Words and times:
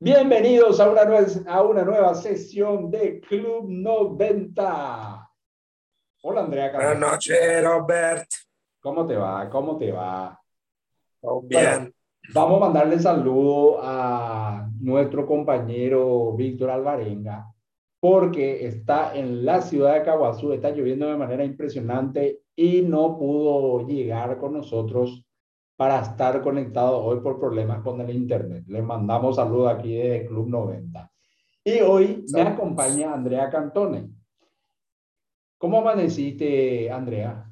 Bienvenidos 0.00 0.78
a 0.78 0.88
una, 0.88 1.04
nueva, 1.04 1.26
a 1.48 1.62
una 1.64 1.82
nueva 1.82 2.14
sesión 2.14 2.88
de 2.88 3.18
Club 3.18 3.64
90. 3.68 5.28
Hola 6.22 6.40
Andrea. 6.40 6.70
Buenas 6.72 7.00
noches, 7.00 7.64
Robert. 7.64 8.28
¿Cómo 8.78 9.04
te 9.04 9.16
va? 9.16 9.50
¿Cómo 9.50 9.76
te 9.76 9.90
va? 9.90 10.40
bien. 11.42 11.92
vamos 12.32 12.58
a 12.58 12.66
mandarle 12.66 13.00
saludo 13.00 13.80
a 13.82 14.70
nuestro 14.78 15.26
compañero 15.26 16.32
Víctor 16.36 16.70
Alvarenga, 16.70 17.52
porque 17.98 18.68
está 18.68 19.16
en 19.16 19.44
la 19.44 19.60
ciudad 19.62 19.94
de 19.94 20.04
Caguazú, 20.04 20.52
está 20.52 20.70
lloviendo 20.70 21.08
de 21.08 21.16
manera 21.16 21.42
impresionante 21.44 22.42
y 22.54 22.82
no 22.82 23.18
pudo 23.18 23.84
llegar 23.84 24.38
con 24.38 24.52
nosotros 24.52 25.27
para 25.78 26.00
estar 26.00 26.42
conectado 26.42 26.98
hoy 27.04 27.20
por 27.20 27.38
problemas 27.38 27.82
con 27.82 28.00
el 28.00 28.10
internet. 28.10 28.64
Le 28.66 28.82
mandamos 28.82 29.36
saludos 29.36 29.72
aquí 29.72 29.94
de 29.94 30.26
Club 30.26 30.48
90. 30.48 31.08
Y 31.62 31.80
hoy 31.82 32.24
me 32.32 32.42
acompaña 32.42 33.14
Andrea 33.14 33.48
Cantone. 33.48 34.10
¿Cómo 35.56 35.78
amaneciste, 35.78 36.90
Andrea? 36.90 37.48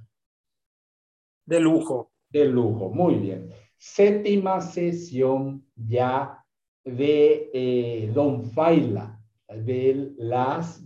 De 1.45 1.61
lujo. 1.61 2.11
De 2.29 2.47
lujo, 2.47 2.91
muy 2.91 3.15
bien. 3.15 3.49
Séptima 3.77 4.61
sesión 4.61 5.65
ya 5.77 6.45
de 6.85 7.49
eh, 7.55 8.11
Don 8.13 8.43
Faila, 8.43 9.21
de 9.47 10.13
las 10.17 10.85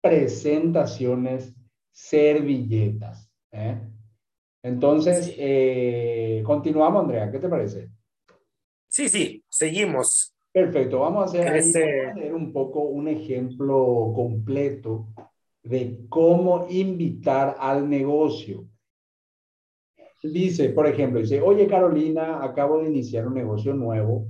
presentaciones 0.00 1.54
servilletas. 1.92 3.30
¿eh? 3.52 3.80
Entonces, 4.62 5.34
eh, 5.38 6.42
continuamos, 6.44 7.02
Andrea, 7.02 7.30
¿qué 7.30 7.38
te 7.38 7.48
parece? 7.48 7.90
Sí, 8.88 9.08
sí, 9.08 9.42
seguimos. 9.48 10.32
Perfecto, 10.52 11.00
vamos 11.00 11.34
a 11.34 11.54
hacer 11.54 12.14
un 12.32 12.52
poco 12.52 12.82
un 12.82 13.08
ejemplo 13.08 14.12
completo 14.14 15.08
de 15.62 15.98
cómo 16.08 16.66
invitar 16.68 17.56
al 17.58 17.88
negocio. 17.88 18.66
Dice, 20.22 20.68
por 20.68 20.86
ejemplo, 20.86 21.20
dice, 21.20 21.40
oye 21.40 21.66
Carolina, 21.66 22.44
acabo 22.44 22.78
de 22.78 22.88
iniciar 22.88 23.26
un 23.26 23.34
negocio 23.34 23.74
nuevo 23.74 24.28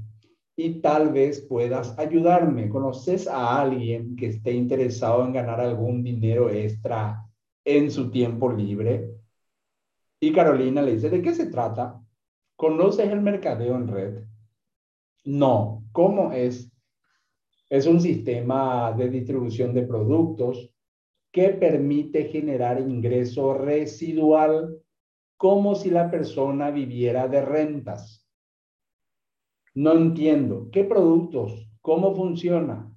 y 0.57 0.81
tal 0.81 1.13
vez 1.13 1.41
puedas 1.41 1.99
ayudarme. 1.99 2.69
¿Conoces 2.69 3.27
a 3.27 3.61
alguien 3.61 4.17
que 4.17 4.27
esté 4.27 4.53
interesado 4.53 5.25
en 5.25 5.33
ganar 5.33 5.61
algún 5.61 6.03
dinero 6.03 6.49
extra 6.51 7.27
en 7.65 7.91
su 7.91 8.11
tiempo 8.11 8.51
libre? 8.51 9.11
Y 10.23 10.33
Carolina 10.33 10.83
le 10.83 10.93
dice, 10.93 11.11
¿de 11.11 11.21
qué 11.21 11.35
se 11.35 11.47
trata? 11.47 12.01
¿Conoces 12.55 13.11
el 13.11 13.21
mercadeo 13.21 13.75
en 13.75 13.89
red? 13.89 14.25
No. 15.25 15.83
¿Cómo 15.91 16.31
es? 16.31 16.71
Es 17.69 17.89
un 17.89 18.01
sistema 18.01 18.93
de 18.93 19.09
distribución 19.09 19.75
de 19.75 19.83
productos 19.83 20.73
que 21.33 21.49
permite 21.49 22.27
generar 22.27 22.81
ingreso 22.81 23.55
residual 23.55 24.81
como 25.37 25.75
si 25.75 25.91
la 25.91 26.09
persona 26.09 26.71
viviera 26.71 27.27
de 27.27 27.43
rentas. 27.43 28.25
No 29.75 29.91
entiendo. 29.95 30.69
¿Qué 30.71 30.85
productos? 30.85 31.69
¿Cómo 31.81 32.15
funciona? 32.15 32.89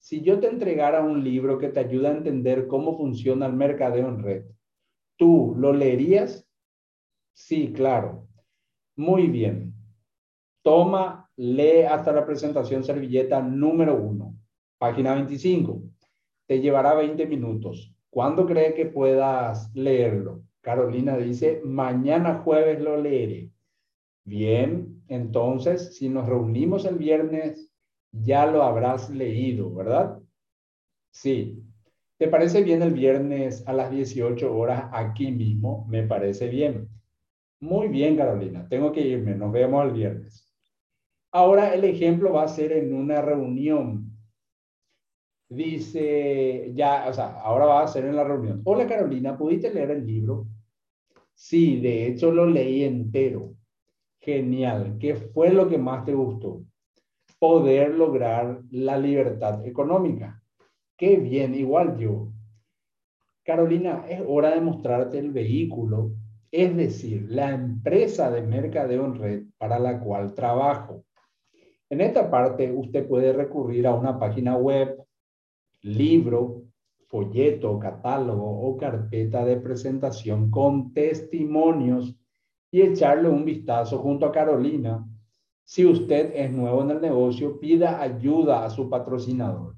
Si 0.00 0.20
yo 0.22 0.40
te 0.40 0.48
entregara 0.48 1.00
un 1.00 1.22
libro 1.22 1.58
que 1.58 1.68
te 1.68 1.78
ayuda 1.78 2.08
a 2.08 2.16
entender 2.16 2.66
cómo 2.66 2.96
funciona 2.96 3.46
el 3.46 3.52
mercadeo 3.52 4.08
en 4.08 4.20
red, 4.20 4.46
¿tú 5.16 5.54
lo 5.56 5.72
leerías? 5.72 6.48
Sí, 7.32 7.72
claro. 7.72 8.28
Muy 8.96 9.26
bien. 9.28 9.74
Toma, 10.62 11.30
lee 11.36 11.82
hasta 11.82 12.12
la 12.12 12.26
presentación 12.26 12.84
servilleta 12.84 13.42
número 13.42 13.96
uno, 13.96 14.36
página 14.78 15.14
25. 15.14 15.82
Te 16.46 16.60
llevará 16.60 16.94
20 16.94 17.26
minutos. 17.26 17.94
¿Cuándo 18.10 18.46
cree 18.46 18.74
que 18.74 18.86
puedas 18.86 19.74
leerlo? 19.74 20.42
Carolina 20.60 21.16
dice, 21.16 21.62
mañana 21.64 22.42
jueves 22.44 22.80
lo 22.80 22.96
leeré. 23.00 23.50
Bien, 24.24 25.02
entonces, 25.08 25.96
si 25.96 26.08
nos 26.08 26.28
reunimos 26.28 26.84
el 26.84 26.96
viernes, 26.96 27.70
ya 28.12 28.46
lo 28.46 28.62
habrás 28.62 29.10
leído, 29.10 29.74
¿verdad? 29.74 30.18
Sí. 31.10 31.62
¿Te 32.18 32.28
parece 32.28 32.62
bien 32.62 32.82
el 32.82 32.92
viernes 32.94 33.66
a 33.66 33.72
las 33.72 33.90
18 33.90 34.56
horas 34.56 34.88
aquí 34.92 35.32
mismo? 35.32 35.86
Me 35.88 36.04
parece 36.04 36.48
bien. 36.48 36.88
Muy 37.62 37.86
bien, 37.86 38.16
Carolina, 38.16 38.66
tengo 38.68 38.90
que 38.90 39.00
irme, 39.02 39.36
nos 39.36 39.52
vemos 39.52 39.84
el 39.86 39.92
viernes. 39.92 40.52
Ahora 41.30 41.72
el 41.72 41.84
ejemplo 41.84 42.32
va 42.32 42.42
a 42.42 42.48
ser 42.48 42.72
en 42.72 42.92
una 42.92 43.22
reunión. 43.22 44.18
Dice, 45.48 46.72
ya, 46.74 47.06
o 47.08 47.12
sea, 47.12 47.40
ahora 47.40 47.66
va 47.66 47.82
a 47.84 47.86
ser 47.86 48.06
en 48.06 48.16
la 48.16 48.24
reunión. 48.24 48.62
Hola 48.64 48.88
Carolina, 48.88 49.38
¿pudiste 49.38 49.72
leer 49.72 49.92
el 49.92 50.04
libro? 50.04 50.48
Sí, 51.34 51.78
de 51.78 52.08
hecho 52.08 52.32
lo 52.32 52.46
leí 52.46 52.82
entero. 52.82 53.54
Genial. 54.18 54.96
¿Qué 54.98 55.14
fue 55.14 55.52
lo 55.52 55.68
que 55.68 55.78
más 55.78 56.04
te 56.04 56.14
gustó? 56.14 56.64
Poder 57.38 57.94
lograr 57.94 58.60
la 58.72 58.98
libertad 58.98 59.64
económica. 59.64 60.42
Qué 60.96 61.14
bien, 61.14 61.54
igual 61.54 61.96
yo. 61.96 62.32
Carolina, 63.44 64.04
es 64.08 64.20
hora 64.26 64.50
de 64.50 64.60
mostrarte 64.60 65.20
el 65.20 65.30
vehículo 65.30 66.16
es 66.52 66.76
decir, 66.76 67.26
la 67.30 67.50
empresa 67.50 68.30
de 68.30 68.42
mercadeo 68.42 69.06
en 69.06 69.14
red 69.14 69.42
para 69.56 69.78
la 69.78 69.98
cual 69.98 70.34
trabajo. 70.34 71.02
En 71.88 72.02
esta 72.02 72.30
parte 72.30 72.70
usted 72.70 73.08
puede 73.08 73.32
recurrir 73.32 73.86
a 73.86 73.94
una 73.94 74.18
página 74.18 74.56
web, 74.58 75.02
libro, 75.80 76.64
folleto, 77.08 77.78
catálogo 77.78 78.68
o 78.68 78.76
carpeta 78.76 79.46
de 79.46 79.56
presentación 79.56 80.50
con 80.50 80.92
testimonios 80.92 82.14
y 82.70 82.82
echarle 82.82 83.30
un 83.30 83.46
vistazo 83.46 83.98
junto 83.98 84.26
a 84.26 84.32
Carolina. 84.32 85.06
Si 85.64 85.86
usted 85.86 86.32
es 86.34 86.50
nuevo 86.50 86.82
en 86.82 86.90
el 86.90 87.00
negocio, 87.00 87.58
pida 87.58 88.00
ayuda 88.00 88.64
a 88.64 88.70
su 88.70 88.90
patrocinador. 88.90 89.76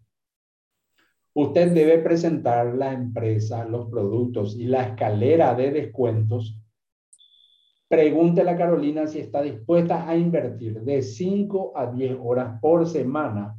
Usted 1.35 1.73
debe 1.73 1.99
presentar 1.99 2.75
la 2.75 2.93
empresa, 2.93 3.65
los 3.65 3.89
productos 3.89 4.57
y 4.57 4.67
la 4.67 4.89
escalera 4.89 5.55
de 5.55 5.71
descuentos 5.71 6.61
Pregúntele 7.95 8.51
a 8.51 8.57
Carolina 8.57 9.07
si 9.07 9.21
está 9.21 9.41
dispuesta 9.41 10.09
a 10.09 10.17
invertir 10.17 10.81
de 10.81 11.01
5 11.01 11.75
a 11.77 11.87
10 11.87 12.19
horas 12.25 12.59
por 12.61 12.89
semana 12.89 13.57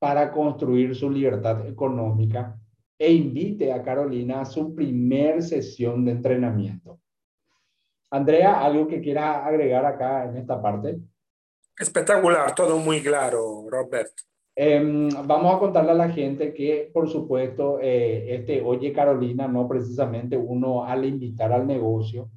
para 0.00 0.32
construir 0.32 0.96
su 0.96 1.08
libertad 1.08 1.64
económica 1.68 2.58
e 2.98 3.12
invite 3.12 3.72
a 3.72 3.80
Carolina 3.80 4.40
a 4.40 4.44
su 4.44 4.74
primer 4.74 5.40
sesión 5.40 6.04
de 6.04 6.10
entrenamiento. 6.10 6.98
Andrea, 8.10 8.60
¿algo 8.60 8.88
que 8.88 9.00
quiera 9.00 9.46
agregar 9.46 9.86
acá 9.86 10.24
en 10.24 10.38
esta 10.38 10.60
parte? 10.60 10.98
Espectacular, 11.78 12.52
todo 12.56 12.76
muy 12.78 13.00
claro, 13.00 13.66
Robert. 13.70 14.10
Em, 14.56 15.10
vamos 15.28 15.54
a 15.54 15.60
contarle 15.60 15.92
a 15.92 15.94
la 15.94 16.08
gente 16.10 16.52
que, 16.52 16.90
por 16.92 17.08
supuesto, 17.08 17.78
eh, 17.80 18.34
este 18.34 18.60
Oye 18.62 18.92
Carolina, 18.92 19.46
no 19.46 19.68
precisamente 19.68 20.36
uno 20.36 20.84
al 20.84 21.04
invitar 21.04 21.52
al 21.52 21.68
negocio, 21.68 22.28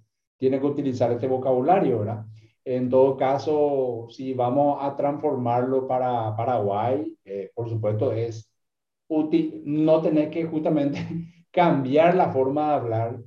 tiene 0.41 0.59
que 0.59 0.65
utilizar 0.65 1.11
este 1.11 1.27
vocabulario, 1.27 1.99
¿verdad? 1.99 2.25
En 2.65 2.89
todo 2.89 3.15
caso, 3.15 4.07
si 4.09 4.33
vamos 4.33 4.79
a 4.81 4.95
transformarlo 4.95 5.87
para 5.87 6.35
Paraguay, 6.35 7.15
eh, 7.23 7.51
por 7.53 7.69
supuesto, 7.69 8.11
es 8.11 8.51
útil 9.07 9.61
no 9.65 10.01
tener 10.01 10.31
que 10.31 10.45
justamente 10.45 10.97
cambiar 11.51 12.15
la 12.15 12.31
forma 12.31 12.69
de 12.69 12.73
hablar 12.73 13.19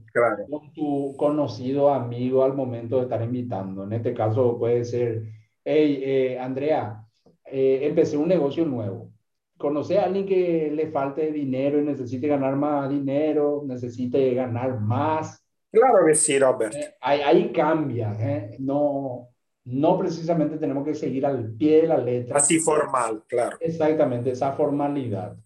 con 0.51 0.73
tu 0.73 1.15
conocido 1.17 1.95
amigo 1.95 2.43
al 2.43 2.55
momento 2.55 2.97
de 2.97 3.03
estar 3.03 3.23
invitando. 3.23 3.85
En 3.85 3.93
este 3.93 4.13
caso 4.13 4.59
puede 4.59 4.85
ser, 4.85 5.23
hey, 5.65 6.01
eh, 6.03 6.39
Andrea, 6.41 7.01
eh, 7.45 7.79
empecé 7.83 8.17
un 8.17 8.27
negocio 8.27 8.65
nuevo. 8.65 9.13
¿Conoce 9.57 10.01
a 10.01 10.07
alguien 10.07 10.27
que 10.27 10.73
le 10.75 10.91
falte 10.91 11.31
dinero 11.31 11.81
y 11.81 11.85
necesite 11.85 12.27
ganar 12.27 12.57
más 12.57 12.91
dinero, 12.91 13.63
necesite 13.65 14.35
ganar 14.35 14.81
más? 14.81 15.44
Claro 15.75 16.07
que 16.07 16.15
sí, 16.15 16.39
Robert. 16.39 16.75
Eh, 16.75 16.95
ahí, 17.01 17.53
cambia, 17.53 18.17
¿eh? 18.19 18.57
no, 18.61 19.29
no 19.65 19.99
precisamente 19.99 20.57
tenemos 20.57 20.85
que 20.85 20.95
seguir 20.95 21.27
al 21.27 21.53
pie 21.53 21.83
de 21.83 21.89
la 21.89 21.99
letra. 21.99 22.39
Así 22.39 22.59
formal, 22.61 23.25
claro. 23.27 23.57
Exactamente, 23.61 24.31
esa 24.31 24.53
formalidad. 24.53 25.37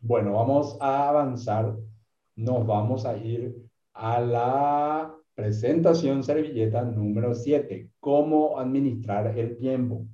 Bueno, 0.00 0.34
vamos 0.34 0.76
a 0.80 1.08
avanzar. 1.08 1.74
Nos 2.36 2.66
vamos 2.66 3.04
a 3.04 3.16
ir 3.16 3.54
a 3.92 4.20
la 4.20 5.14
presentación 5.34 6.22
servilleta 6.22 6.82
número 6.82 7.34
7, 7.34 7.90
cómo 8.00 8.58
administrar 8.58 9.36
el 9.36 9.56
tiempo 9.58 10.06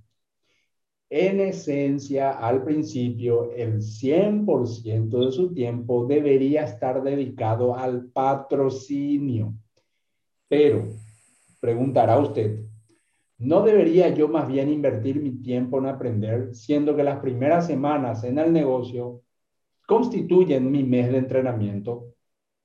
en 1.11 1.41
esencia, 1.41 2.33
al 2.33 2.65
principio, 2.65 3.53
el 3.53 3.81
100% 3.81 5.27
de 5.27 5.33
su 5.33 5.53
tiempo 5.53 6.07
debería 6.07 6.65
estar 6.65 7.03
dedicado 7.03 7.77
al 7.77 8.07
patrocinio. 8.07 9.55
Pero, 10.49 10.89
preguntará 11.61 12.19
usted, 12.19 12.69
¿No 13.39 13.63
debería 13.63 14.09
yo 14.13 14.27
más 14.27 14.49
bien 14.49 14.69
invertir 14.69 15.23
mi 15.23 15.31
tiempo 15.31 15.79
en 15.79 15.87
aprender, 15.87 16.57
siendo 16.57 16.97
que 16.97 17.05
las 17.05 17.21
primeras 17.21 17.69
semanas 17.69 18.25
en 18.25 18.37
el 18.37 18.53
negocio 18.53 19.23
constituyen 19.87 20.73
mi 20.73 20.83
mes 20.83 21.13
de 21.13 21.19
entrenamiento? 21.19 22.15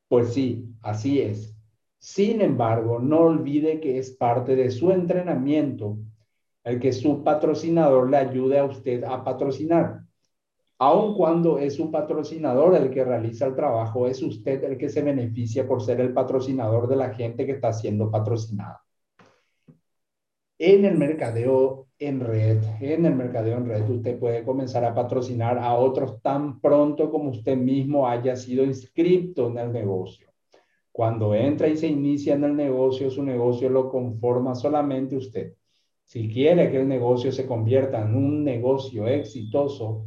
Pues 0.08 0.34
sí, 0.34 0.66
así 0.82 1.22
es. 1.22 1.56
Sin 2.00 2.42
embargo, 2.42 3.00
no 3.00 3.20
olvide 3.20 3.80
que 3.80 4.00
es 4.00 4.12
parte 4.18 4.56
de 4.56 4.72
su 4.72 4.92
entrenamiento 4.92 6.00
el 6.64 6.80
que 6.80 6.94
su 6.94 7.24
patrocinador 7.24 8.10
le 8.10 8.18
ayude 8.18 8.60
a 8.60 8.66
usted 8.66 9.04
a 9.04 9.24
patrocinar. 9.24 10.02
Aun 10.80 11.16
cuando 11.16 11.60
es 11.60 11.76
su 11.76 11.92
patrocinador 11.92 12.76
el 12.76 12.90
que 12.90 13.04
realiza 13.04 13.46
el 13.46 13.56
trabajo, 13.56 14.08
es 14.08 14.22
usted 14.22 14.64
el 14.64 14.78
que 14.78 14.90
se 14.90 15.02
beneficia 15.02 15.68
por 15.68 15.82
ser 15.82 16.02
el 16.02 16.14
patrocinador 16.14 16.88
de 16.88 16.96
la 16.96 17.14
gente 17.14 17.46
que 17.46 17.54
está 17.54 17.72
siendo 17.72 18.10
patrocinada 18.12 18.84
en 20.66 20.86
el 20.86 20.98
mercadeo 20.98 21.88
en 22.00 22.22
red, 22.22 22.64
en 22.80 23.06
el 23.06 23.16
mercadeo 23.16 23.58
en 23.58 23.68
red, 23.68 23.90
usted 23.90 24.18
puede 24.18 24.46
comenzar 24.46 24.86
a 24.86 24.96
patrocinar 24.96 25.58
a 25.58 25.74
otros 25.74 26.22
tan 26.22 26.62
pronto 26.62 27.12
como 27.12 27.32
usted 27.32 27.58
mismo 27.58 28.08
haya 28.08 28.36
sido 28.38 28.64
inscrito 28.64 29.48
en 29.48 29.58
el 29.58 29.74
negocio. 29.74 30.28
Cuando 30.92 31.36
entra 31.36 31.68
y 31.68 31.76
se 31.76 31.88
inicia 31.88 32.36
en 32.36 32.46
el 32.46 32.56
negocio, 32.56 33.10
su 33.10 33.24
negocio 33.24 33.70
lo 33.70 33.90
conforma 33.90 34.56
solamente 34.56 35.18
usted. 35.18 35.54
Si 36.14 36.30
quiere 36.30 36.70
que 36.70 36.80
el 36.80 36.88
negocio 36.88 37.32
se 37.32 37.48
convierta 37.48 38.00
en 38.00 38.16
un 38.16 38.44
negocio 38.44 39.08
exitoso, 39.08 40.06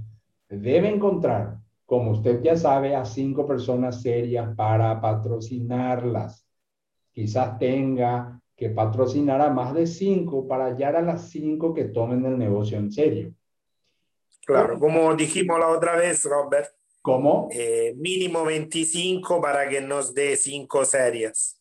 debe 0.48 0.88
encontrar, 0.88 1.56
como 1.84 2.12
usted 2.12 2.40
ya 2.44 2.56
sabe, 2.56 2.94
a 2.94 3.04
cinco 3.04 3.44
personas 3.44 4.02
serias 4.02 4.54
para 4.54 5.00
patrocinarlas. 5.00 6.46
Quizás 7.10 7.58
tenga 7.58 8.40
que 8.54 8.70
patrocinar 8.70 9.40
a 9.40 9.50
más 9.50 9.74
de 9.74 9.84
cinco 9.84 10.46
para 10.46 10.66
hallar 10.66 10.94
a 10.94 11.02
las 11.02 11.28
cinco 11.28 11.74
que 11.74 11.86
tomen 11.86 12.24
el 12.24 12.38
negocio 12.38 12.78
en 12.78 12.92
serio. 12.92 13.34
Claro, 14.46 14.78
como 14.78 15.12
dijimos 15.16 15.58
la 15.58 15.70
otra 15.70 15.96
vez, 15.96 16.22
Robert. 16.22 16.68
¿Cómo? 17.02 17.48
Eh, 17.50 17.94
mínimo 17.96 18.44
25 18.44 19.40
para 19.40 19.68
que 19.68 19.80
nos 19.80 20.14
dé 20.14 20.36
cinco 20.36 20.84
series. 20.84 21.60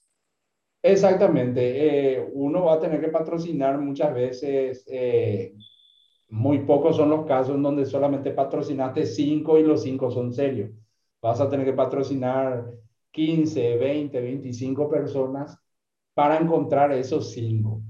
Exactamente. 0.88 2.16
Eh, 2.18 2.30
uno 2.34 2.66
va 2.66 2.74
a 2.76 2.80
tener 2.80 3.02
que 3.02 3.08
patrocinar 3.10 3.80
muchas 3.80 4.14
veces. 4.14 4.86
Eh, 4.88 5.54
muy 6.30 6.60
pocos 6.60 6.98
son 6.98 7.10
los 7.10 7.26
casos 7.26 7.62
donde 7.62 7.86
solamente 7.86 8.32
patrocinaste 8.32 9.06
cinco 9.06 9.58
y 9.60 9.64
los 9.64 9.84
cinco 9.84 10.12
son 10.12 10.34
serios. 10.34 10.72
Vas 11.22 11.42
a 11.42 11.50
tener 11.50 11.66
que 11.66 11.74
patrocinar 11.74 12.66
15, 13.12 13.78
20, 13.78 14.22
25 14.22 14.90
personas 14.90 15.58
para 16.14 16.38
encontrar 16.38 16.92
esos 16.94 17.32
cinco. 17.32 17.82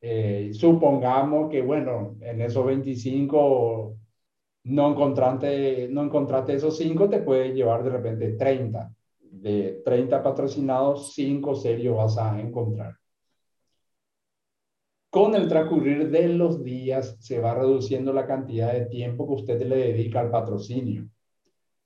Eh, 0.00 0.50
supongamos 0.54 1.50
que, 1.50 1.62
bueno, 1.62 2.16
en 2.22 2.40
esos 2.42 2.66
25 2.66 3.96
no 4.64 4.90
encontraste, 4.92 5.88
no 5.90 6.04
encontraste 6.04 6.54
esos 6.54 6.76
cinco, 6.78 7.08
te 7.10 7.20
puede 7.22 7.54
llevar 7.54 7.84
de 7.84 7.90
repente 7.90 8.32
30. 8.34 8.92
De 9.30 9.82
30 9.84 10.22
patrocinados, 10.22 11.12
cinco 11.14 11.54
serios 11.54 11.96
vas 11.96 12.18
a 12.18 12.40
encontrar. 12.40 12.96
Con 15.10 15.34
el 15.34 15.48
transcurrir 15.48 16.10
de 16.10 16.28
los 16.28 16.62
días 16.62 17.16
se 17.20 17.38
va 17.40 17.54
reduciendo 17.54 18.12
la 18.12 18.26
cantidad 18.26 18.72
de 18.72 18.86
tiempo 18.86 19.26
que 19.26 19.34
usted 19.42 19.62
le 19.66 19.76
dedica 19.76 20.20
al 20.20 20.30
patrocinio. 20.30 21.08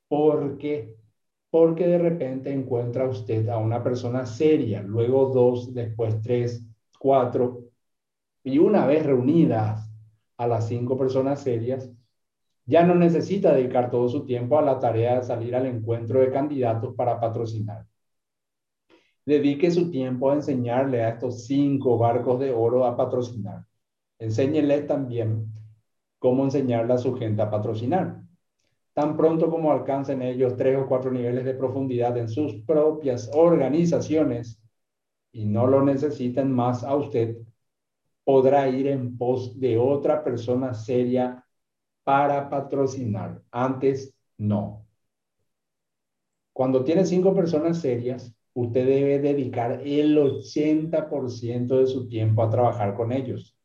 ¿Por 0.09 0.59
qué? 0.59 0.97
porque 1.53 1.87
de 1.87 1.99
repente 1.99 2.51
encuentra 2.51 3.07
usted 3.07 3.47
a 3.51 3.59
una 3.59 3.83
persona 3.83 4.25
seria, 4.25 4.81
luego 4.81 5.27
dos, 5.27 5.75
después 5.75 6.19
tres, 6.23 6.65
cuatro, 6.99 7.65
y 8.43 8.57
una 8.57 8.87
vez 8.87 9.05
reunidas 9.05 9.93
a 10.39 10.47
las 10.47 10.67
cinco 10.67 10.97
personas 10.97 11.43
serias, 11.43 11.93
ya 12.67 12.85
no 12.85 12.95
necesita 12.95 13.53
dedicar 13.53 13.91
todo 13.91 14.09
su 14.09 14.25
tiempo 14.25 14.59
a 14.59 14.63
la 14.63 14.79
tarea 14.79 15.17
de 15.17 15.23
salir 15.25 15.55
al 15.55 15.67
encuentro 15.67 16.21
de 16.21 16.31
candidatos 16.31 16.95
para 16.95 17.19
patrocinar. 17.19 17.87
Dedique 19.25 19.71
su 19.71 19.91
tiempo 19.91 20.31
a 20.31 20.35
enseñarle 20.35 21.03
a 21.03 21.11
estos 21.11 21.47
cinco 21.47 21.99
barcos 21.99 22.41
de 22.41 22.53
oro 22.53 22.85
a 22.85 22.97
patrocinar. 22.97 23.65
Enséñele 24.19 24.83
también 24.83 25.47
cómo 26.19 26.45
enseñarle 26.45 26.95
a 26.95 26.99
su 26.99 27.15
gente 27.15 27.43
a 27.43 27.51
patrocinar 27.51 28.23
tan 28.93 29.17
pronto 29.17 29.51
como 29.51 29.73
alcancen 29.73 30.23
ellos 30.23 30.57
tres 30.57 30.79
o 30.79 30.87
cuatro 30.87 31.11
niveles 31.11 31.45
de 31.45 31.55
profundidad 31.55 32.17
en 32.19 32.29
sus 32.29 32.55
propias 32.63 33.31
organizaciones 33.33 34.61
y 35.33 35.47
no 35.47 35.67
lo 35.67 35.83
necesiten 35.83 36.53
más 36.53 36.85
a 36.85 36.95
usted, 36.95 37.39
podrá 38.23 38.69
ir 38.69 38.87
en 38.87 39.17
pos 39.17 39.59
de 39.59 39.79
otra 39.79 40.23
persona 40.23 40.75
seria 40.75 41.42
para 42.05 42.49
patrocinar. 42.49 43.43
Antes, 43.51 44.15
no. 44.39 44.87
Cuando 46.53 46.85
tiene 46.85 47.05
cinco 47.05 47.35
personas 47.35 47.81
serias, 47.81 48.35
usted 48.55 48.87
debe 48.87 49.19
dedicar 49.19 49.81
el 49.85 50.19
80% 50.19 51.79
de 51.79 51.87
su 51.87 52.09
tiempo 52.09 52.43
a 52.43 52.51
trabajar 52.51 52.95
con 52.95 53.13
ellos 53.13 53.57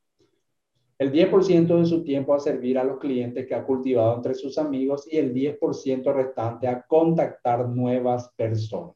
el 1.00 1.12
10% 1.12 1.78
de 1.78 1.86
su 1.86 2.04
tiempo 2.04 2.34
a 2.34 2.40
servir 2.40 2.78
a 2.80 2.84
los 2.84 2.98
clientes 2.98 3.46
que 3.46 3.54
ha 3.54 3.64
cultivado 3.64 4.16
entre 4.16 4.34
sus 4.34 4.58
amigos 4.58 5.08
y 5.12 5.18
el 5.18 5.34
10% 5.34 6.12
restante 6.12 6.68
a 6.68 6.82
contactar 6.82 7.70
nuevas 7.70 8.30
personas. 8.36 8.96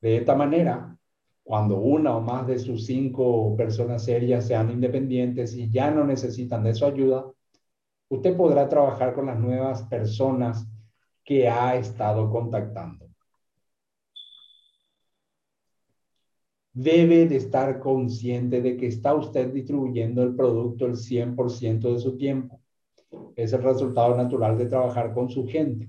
De 0.00 0.18
esta 0.18 0.34
manera, 0.34 0.98
cuando 1.42 1.78
una 1.78 2.16
o 2.16 2.20
más 2.20 2.46
de 2.46 2.58
sus 2.58 2.84
cinco 2.84 3.56
personas 3.56 4.04
serias 4.04 4.46
sean 4.46 4.70
independientes 4.70 5.54
y 5.54 5.70
ya 5.70 5.90
no 5.90 6.04
necesitan 6.04 6.62
de 6.62 6.74
su 6.74 6.84
ayuda, 6.84 7.24
usted 8.14 8.36
podrá 8.36 8.68
trabajar 8.68 9.14
con 9.14 9.26
las 9.26 9.38
nuevas 9.38 9.82
personas 9.82 10.66
que 11.24 11.48
ha 11.48 11.76
estado 11.76 12.30
contactando. 12.30 13.04
debe 16.74 17.26
de 17.28 17.36
estar 17.36 17.78
consciente 17.78 18.60
de 18.60 18.76
que 18.76 18.88
está 18.88 19.14
usted 19.14 19.52
distribuyendo 19.52 20.22
el 20.22 20.34
producto 20.34 20.86
el 20.86 20.96
100% 20.96 21.92
de 21.92 21.98
su 22.00 22.16
tiempo. 22.16 22.60
Es 23.36 23.52
el 23.52 23.62
resultado 23.62 24.16
natural 24.16 24.58
de 24.58 24.66
trabajar 24.66 25.14
con 25.14 25.30
su 25.30 25.46
gente. 25.46 25.88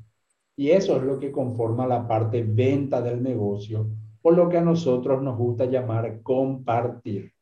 Y 0.56 0.70
eso 0.70 0.96
es 0.98 1.04
lo 1.04 1.20
que 1.20 1.32
conforma 1.32 1.88
la 1.88 2.08
parte 2.08 2.44
venta 2.44 3.02
del 3.02 3.22
negocio, 3.22 3.90
o 4.22 4.32
lo 4.32 4.48
que 4.48 4.58
a 4.58 4.62
nosotros 4.62 5.22
nos 5.22 5.38
gusta 5.38 5.66
llamar 5.66 6.22
compartir. 6.22 7.35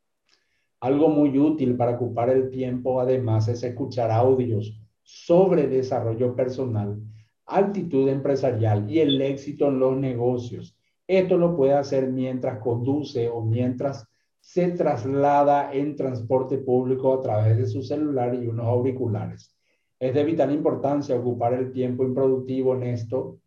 Algo 0.84 1.08
muy 1.10 1.38
útil 1.40 1.76
para 1.76 1.96
ocupar 1.96 2.30
el 2.30 2.50
tiempo, 2.50 3.00
además, 3.00 3.48
es 3.48 3.64
escuchar 3.64 4.12
audios 4.12 4.80
sobre 5.02 5.68
desarrollo 5.68 6.36
personal, 6.36 7.00
actitud 7.46 8.08
empresarial 8.10 8.90
y 8.90 9.00
el 9.00 9.22
éxito 9.22 9.68
en 9.68 9.80
los 9.80 9.98
negocios 9.98 10.78
esto 11.08 11.38
lo 11.38 11.56
puede 11.56 11.74
hacer 11.74 12.12
mientras 12.12 12.60
conduce 12.60 13.30
o 13.30 13.42
mientras 13.44 14.08
se 14.40 14.72
traslada 14.72 15.74
en 15.74 15.96
transporte 15.96 16.58
público 16.58 17.14
a 17.14 17.22
través 17.22 17.58
de 17.58 17.68
su 17.68 17.82
celular 17.82 18.34
y 18.36 18.48
unos 18.48 18.66
auriculares. 18.66 19.56
Es 20.00 20.14
de 20.14 20.24
vital 20.24 20.52
importancia 20.54 21.16
ocupar 21.16 21.54
el 21.54 21.72
tiempo 21.72 22.04
improductivo 22.04 22.76
en 22.76 22.84
esto, 22.84 23.40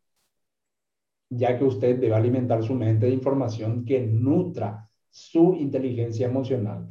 ya 1.29 1.59
que 1.59 1.65
usted 1.65 1.99
debe 1.99 2.15
alimentar 2.15 2.63
su 2.63 2.75
mente 2.75 3.07
de 3.07 3.13
información 3.13 3.85
que 3.85 4.01
nutra 4.01 4.89
su 5.11 5.55
inteligencia 5.55 6.27
emocional. 6.27 6.89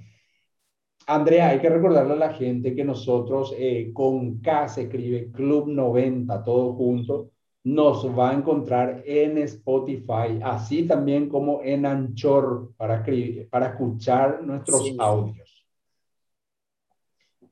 Andrea, 1.07 1.50
hay 1.50 1.59
que 1.59 1.69
recordarle 1.69 2.13
a 2.13 2.17
la 2.17 2.33
gente 2.33 2.75
que 2.75 2.83
nosotros 2.83 3.53
eh, 3.57 3.91
con 3.93 4.39
K 4.39 4.67
se 4.67 4.83
escribe 4.83 5.31
Club 5.31 5.67
90, 5.67 6.43
todo 6.43 6.74
junto, 6.74 7.31
nos 7.63 8.07
va 8.17 8.31
a 8.31 8.33
encontrar 8.33 9.03
en 9.05 9.38
Spotify, 9.39 10.39
así 10.43 10.88
también 10.88 11.29
como 11.29 11.62
en 11.63 11.85
Anchor 11.85 12.74
para, 12.77 13.03
para 13.50 13.67
escuchar 13.67 14.43
nuestros 14.43 14.93
audios. 15.00 15.65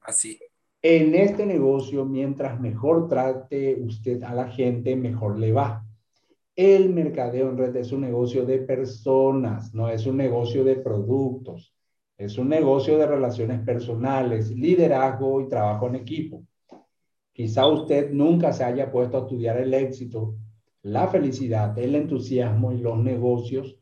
Así. 0.01 0.39
En 0.81 1.15
este 1.15 1.45
negocio, 1.45 2.05
mientras 2.05 2.59
mejor 2.59 3.07
trate 3.07 3.75
usted 3.81 4.21
a 4.23 4.33
la 4.33 4.49
gente, 4.49 4.95
mejor 4.95 5.39
le 5.39 5.51
va. 5.51 5.85
El 6.55 6.89
mercadeo 6.93 7.49
en 7.49 7.57
red 7.57 7.75
es 7.77 7.91
un 7.91 8.01
negocio 8.01 8.45
de 8.45 8.59
personas, 8.59 9.73
no 9.73 9.89
es 9.89 10.05
un 10.05 10.17
negocio 10.17 10.63
de 10.63 10.75
productos. 10.75 11.73
Es 12.17 12.37
un 12.37 12.49
negocio 12.49 12.97
de 12.97 13.07
relaciones 13.07 13.59
personales, 13.61 14.51
liderazgo 14.51 15.41
y 15.41 15.49
trabajo 15.49 15.87
en 15.87 15.95
equipo. 15.95 16.43
Quizá 17.31 17.67
usted 17.67 18.11
nunca 18.11 18.53
se 18.53 18.63
haya 18.63 18.91
puesto 18.91 19.17
a 19.17 19.21
estudiar 19.21 19.57
el 19.57 19.73
éxito, 19.73 20.35
la 20.83 21.07
felicidad, 21.07 21.77
el 21.79 21.95
entusiasmo 21.95 22.71
y 22.71 22.77
los 22.77 22.97
negocios 22.99 23.77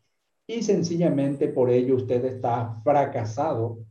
y 0.48 0.64
sencillamente 0.64 1.48
por 1.48 1.70
ello 1.70 1.96
usted 1.96 2.26
está 2.26 2.76
fracasado, 2.84 3.86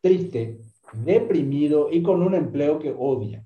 triste, 0.00 0.60
deprimido 0.92 1.88
y 1.90 2.02
con 2.02 2.22
un 2.22 2.34
empleo 2.34 2.78
que 2.78 2.94
odia. 2.96 3.44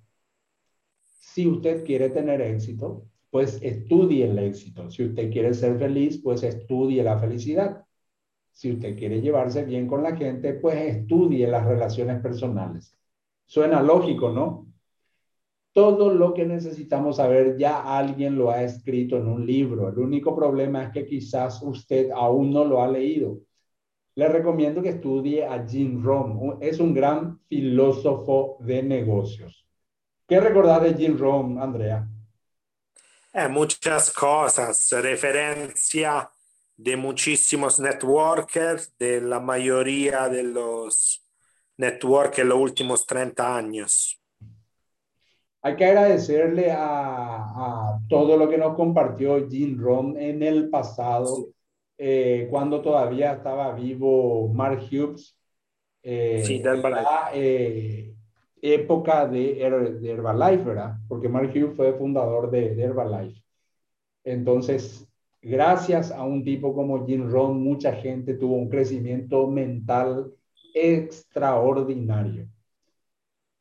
Si 1.18 1.47
usted 1.47 1.85
quiere 1.85 2.11
tener 2.11 2.42
éxito, 2.42 3.06
pues 3.30 3.59
estudie 3.62 4.28
el 4.28 4.38
éxito. 4.38 4.90
Si 4.90 5.04
usted 5.04 5.30
quiere 5.30 5.54
ser 5.54 5.78
feliz, 5.78 6.20
pues 6.23 6.42
estudie 6.42 7.02
la 7.02 7.18
felicidad. 7.18 7.85
Si 8.52 8.73
usted 8.73 8.99
quiere 8.99 9.21
llevarse 9.21 9.64
bien 9.64 9.87
con 9.87 10.02
la 10.02 10.16
gente, 10.16 10.54
pues 10.54 10.76
estudie 10.97 11.47
las 11.47 11.64
relaciones 11.64 12.21
personales. 12.21 12.97
Suena 13.47 13.83
lógico, 13.83 14.30
¿no? 14.30 14.66
Todo 15.73 16.12
lo 16.12 16.35
que 16.35 16.45
necesitamos 16.45 17.16
saber 17.16 17.57
ya 17.57 17.97
alguien 17.97 18.37
lo 18.37 18.50
ha 18.50 18.62
escrito 18.62 19.16
en 19.16 19.28
un 19.28 19.47
libro. 19.47 19.88
El 19.88 19.99
único 19.99 20.35
problema 20.35 20.85
es 20.85 20.90
que 20.90 21.07
quizás 21.07 21.62
usted 21.62 22.11
aún 22.11 22.52
no 22.52 22.64
lo 22.64 22.83
ha 22.83 22.88
leído. 22.88 23.38
Le 24.16 24.28
recomiendo 24.28 24.83
que 24.83 24.90
estudie 24.90 25.47
a 25.47 25.66
Jim 25.66 26.02
Rohn. 26.02 26.59
Es 26.61 26.80
un 26.80 26.92
gran 26.92 27.40
filósofo 27.49 28.59
de 28.61 28.83
negocios. 28.83 29.66
¿Qué 30.26 30.40
recordar 30.40 30.83
de 30.83 30.95
Jim 30.95 31.16
Rohn, 31.16 31.59
Andrea? 31.59 32.09
Eh, 33.33 33.49
muchas 33.49 34.12
cosas, 34.12 34.88
referencia 34.90 36.28
de 36.82 36.96
muchísimos 36.96 37.78
networkers, 37.78 38.94
de 38.99 39.20
la 39.20 39.38
mayoría 39.38 40.28
de 40.30 40.42
los 40.42 41.22
networkers 41.76 42.38
en 42.38 42.49
los 42.49 42.58
últimos 42.58 43.06
30 43.06 43.56
años. 43.56 44.18
Hay 45.62 45.76
que 45.76 45.84
agradecerle 45.84 46.72
a, 46.72 47.99
todo 48.08 48.38
lo 48.38 48.49
que 48.49 48.56
nos 48.56 48.75
compartió 48.76 49.46
Jim 49.46 49.78
Rohn 49.78 50.16
en 50.18 50.42
el 50.42 50.70
pasado, 50.70 51.49
eh, 51.99 52.49
cuando 52.50 52.80
todavía 52.80 53.34
estaba 53.34 53.75
vivo 53.75 54.49
Mark 54.49 54.80
Hughes. 54.90 55.37
Eh, 56.02 56.42
sí, 56.42 56.62
la 56.62 57.30
eh, 57.34 58.14
época 58.62 59.26
de, 59.26 59.60
Herbalife, 59.60 60.64
¿verdad? 60.64 60.94
Porque 61.06 61.28
Mark 61.28 61.50
Hughes 61.54 61.76
fue 61.76 61.92
fundador 61.92 62.50
de, 62.50 62.75
de 62.75 62.82
Herbalife. 62.84 63.42
Entonces, 64.25 65.09
gracias 65.42 66.11
a 66.11 66.23
un 66.23 66.44
tipo 66.44 66.75
como 66.75 67.06
Jim 67.06 67.30
Rohn, 67.30 67.62
mucha 67.62 67.92
gente 67.92 68.35
tuvo 68.35 68.56
un 68.56 68.68
crecimiento 68.68 69.47
mental 69.47 70.32
extraordinario. 70.75 72.49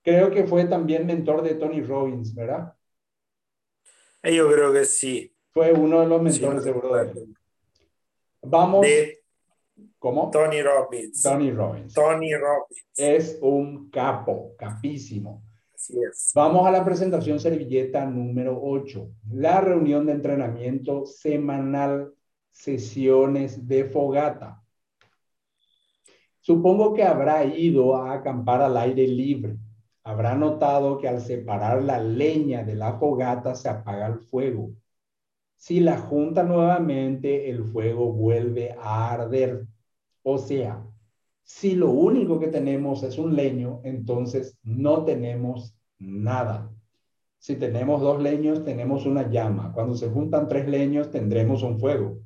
Creo 0.01 0.31
que 0.31 0.45
fue 0.45 0.65
también 0.65 1.05
mentor 1.05 1.41
de 1.41 1.55
Tony 1.55 1.81
Robbins, 1.81 2.33
¿verdad? 2.33 2.74
Eh, 4.24 4.36
yo 4.36 4.51
creo 4.51 4.74
que 4.74 4.86
sí. 4.86 5.33
Fue 5.51 5.71
uno 5.74 6.01
de 6.01 6.07
los 6.07 6.21
mentores, 6.21 6.63
seguro 6.63 6.95
de 6.95 7.27
Vamos. 8.41 8.86
¿Cómo? 9.98 10.29
Tony 10.31 10.62
Robbins. 10.62 11.21
Tony 11.21 11.51
Robbins. 11.51 11.93
Tony 11.93 12.33
Robbins. 12.33 12.86
Es 12.95 13.38
un 13.41 13.89
capo, 13.89 14.55
capísimo. 14.57 15.43
Vamos 16.36 16.67
a 16.67 16.71
la 16.71 16.83
presentación 16.83 17.39
servilleta 17.39 18.05
número 18.05 18.59
8. 18.62 19.09
La 19.31 19.62
reunión 19.62 20.05
de 20.05 20.13
entrenamiento 20.13 21.05
semanal, 21.05 22.13
sesiones 22.51 23.67
de 23.67 23.86
fogata. 23.86 24.62
Supongo 26.39 26.93
que 26.93 27.03
habrá 27.03 27.45
ido 27.45 27.95
a 27.95 28.13
acampar 28.13 28.62
al 28.62 28.77
aire 28.77 29.07
libre 29.07 29.57
habrá 30.09 30.33
notado 30.36 30.98
que 30.98 31.07
al 31.07 31.21
separar 31.21 31.83
la 31.83 32.01
leña 32.01 32.63
de 32.63 32.75
la 32.75 32.93
fogata 32.93 33.53
se 33.53 33.69
apaga 33.69 34.07
el 34.07 34.19
fuego. 34.19 34.71
Si 35.55 35.79
la 35.81 36.00
junta 36.00 36.41
nuevamente, 36.43 37.50
el 37.50 37.63
fuego 37.65 38.12
vuelve 38.12 38.75
a 38.79 39.12
arder. 39.12 39.67
O 40.24 40.39
sea, 40.39 40.83
si 41.49 41.75
lo 41.75 41.89
único 41.89 42.39
que 42.39 42.47
tenemos 42.47 43.01
es 43.01 43.17
un 43.17 43.35
leño, 43.35 43.81
entonces 43.83 44.55
no 44.61 45.03
tenemos 45.03 45.75
nada. 45.97 46.71
Si 47.39 47.55
tenemos 47.55 48.01
dos 48.01 48.21
leños, 48.21 48.63
tenemos 48.63 49.07
una 49.07 49.27
llama. 49.31 49.73
Cuando 49.73 49.95
se 49.95 50.11
juntan 50.11 50.47
tres 50.47 50.69
leños, 50.69 51.09
tendremos 51.09 51.63
un 51.63 51.79
fuego. 51.79 52.19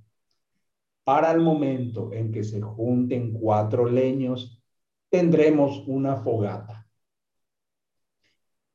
Para 1.05 1.31
el 1.31 1.39
momento 1.39 2.11
en 2.11 2.33
que 2.33 2.43
se 2.43 2.61
junten 2.61 3.31
cuatro 3.31 3.85
leños, 3.89 4.61
tendremos 5.09 5.87
una 5.87 6.17
fogata. 6.17 6.85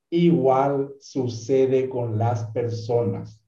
Igual 0.09 0.95
sucede 0.99 1.91
con 1.91 2.17
las 2.17 2.47
personas. 2.53 3.39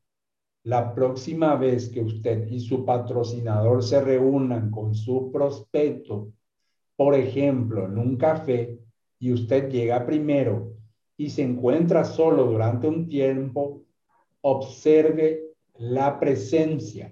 La 0.65 0.95
próxima 0.95 1.57
vez 1.57 1.89
que 1.89 2.03
usted 2.03 2.47
y 2.49 2.61
su 2.61 2.85
patrocinador 2.85 3.83
se 3.83 4.03
reúnan 4.03 4.71
con 4.71 4.95
su 4.95 5.33
prospecto, 5.33 6.35
por 7.01 7.15
ejemplo, 7.15 7.87
en 7.87 7.97
un 7.97 8.19
café, 8.19 8.79
y 9.19 9.33
usted 9.33 9.71
llega 9.71 10.05
primero 10.05 10.75
y 11.17 11.31
se 11.31 11.41
encuentra 11.41 12.05
solo 12.05 12.45
durante 12.45 12.89
un 12.89 13.09
tiempo, 13.09 13.85
observe 14.43 15.55
la 15.77 16.21
presencia 16.21 17.11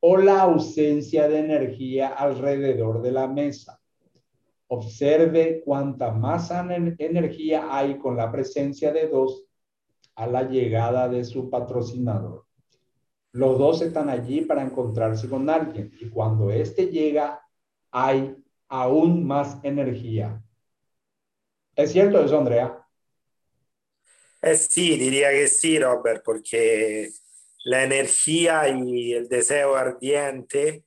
o 0.00 0.18
la 0.18 0.42
ausencia 0.42 1.28
de 1.28 1.38
energía 1.38 2.08
alrededor 2.08 3.00
de 3.00 3.12
la 3.12 3.26
mesa. 3.26 3.80
Observe 4.66 5.62
cuánta 5.64 6.12
más 6.12 6.50
energía 6.50 7.74
hay 7.74 7.96
con 7.96 8.18
la 8.18 8.30
presencia 8.30 8.92
de 8.92 9.08
dos 9.08 9.46
a 10.14 10.26
la 10.26 10.42
llegada 10.42 11.08
de 11.08 11.24
su 11.24 11.48
patrocinador. 11.48 12.44
Los 13.32 13.58
dos 13.58 13.80
están 13.80 14.10
allí 14.10 14.42
para 14.42 14.62
encontrarse 14.62 15.26
con 15.26 15.48
alguien 15.48 15.90
y 15.98 16.10
cuando 16.10 16.50
éste 16.50 16.88
llega 16.88 17.40
hay 17.90 18.43
aún 18.68 19.26
más 19.26 19.58
energía. 19.62 20.42
¿Es 21.76 21.92
cierto 21.92 22.24
eso, 22.24 22.38
Andrea? 22.38 22.86
Eh, 24.42 24.56
sí, 24.56 24.96
diría 24.96 25.30
que 25.30 25.48
sí, 25.48 25.78
Robert, 25.78 26.22
porque 26.24 27.10
la 27.64 27.84
energía 27.84 28.68
y 28.68 29.14
el 29.14 29.28
deseo 29.28 29.74
ardiente 29.74 30.84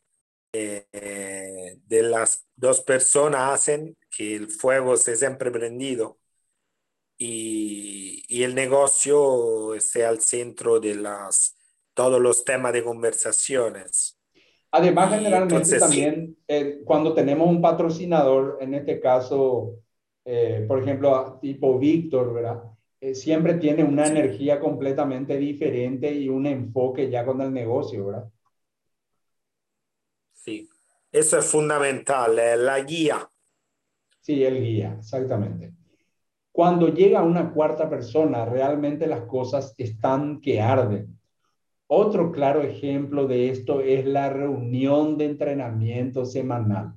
eh, 0.53 1.77
de 1.86 2.03
las 2.03 2.48
dos 2.55 2.81
personas 2.81 3.53
hacen 3.53 3.98
que 4.15 4.36
el 4.36 4.50
fuego 4.50 4.93
esté 4.93 5.15
siempre 5.15 5.51
prendido 5.51 6.19
y, 7.17 8.24
y 8.27 8.43
el 8.43 8.55
negocio 8.55 9.74
esté 9.74 10.05
al 10.05 10.22
centro 10.22 10.79
de 10.79 10.96
las, 10.96 11.57
todos 11.93 12.22
los 12.22 12.46
temas 12.46 12.74
de 12.74 12.84
conversaciones. 12.84 14.16
Además, 14.71 15.13
generalmente 15.13 15.79
también 15.79 16.38
eh, 16.47 16.81
cuando 16.83 17.13
tenemos 17.13 17.47
un 17.47 17.62
patrocinador, 17.62 18.57
en 18.62 18.74
este 18.74 19.00
caso, 19.00 19.75
eh, 20.25 20.65
por 20.67 20.81
ejemplo, 20.81 21.39
tipo 21.41 21.79
Víctor, 21.79 22.33
¿verdad? 22.33 22.63
siempre 23.13 23.53
tiene 23.55 23.83
una 23.83 24.07
energía 24.07 24.59
completamente 24.59 25.38
diferente 25.38 26.12
y 26.12 26.29
un 26.29 26.47
enfoque 26.47 27.09
ya 27.09 27.24
con 27.25 27.39
el 27.41 27.53
negocio, 27.53 28.07
¿verdad? 28.07 28.29
Sí, 30.33 30.67
eso 31.12 31.38
es 31.38 31.45
fundamental, 31.45 32.36
la 32.36 32.79
guía. 32.81 33.29
Sí, 34.21 34.43
el 34.43 34.62
guía, 34.62 34.95
exactamente. 35.00 35.74
Cuando 36.51 36.88
llega 36.88 37.21
una 37.21 37.53
cuarta 37.53 37.89
persona, 37.89 38.45
realmente 38.45 39.07
las 39.07 39.21
cosas 39.21 39.75
están 39.77 40.41
que 40.41 40.59
arden. 40.59 41.16
Otro 41.88 42.34
claro 42.34 42.62
ejemplo 42.63 43.27
de 43.27 43.50
esto 43.50 43.79
es 43.79 44.06
la 44.06 44.29
reunión 44.29 45.17
de 45.17 45.25
entrenamiento 45.25 46.25
semanal. 46.25 46.94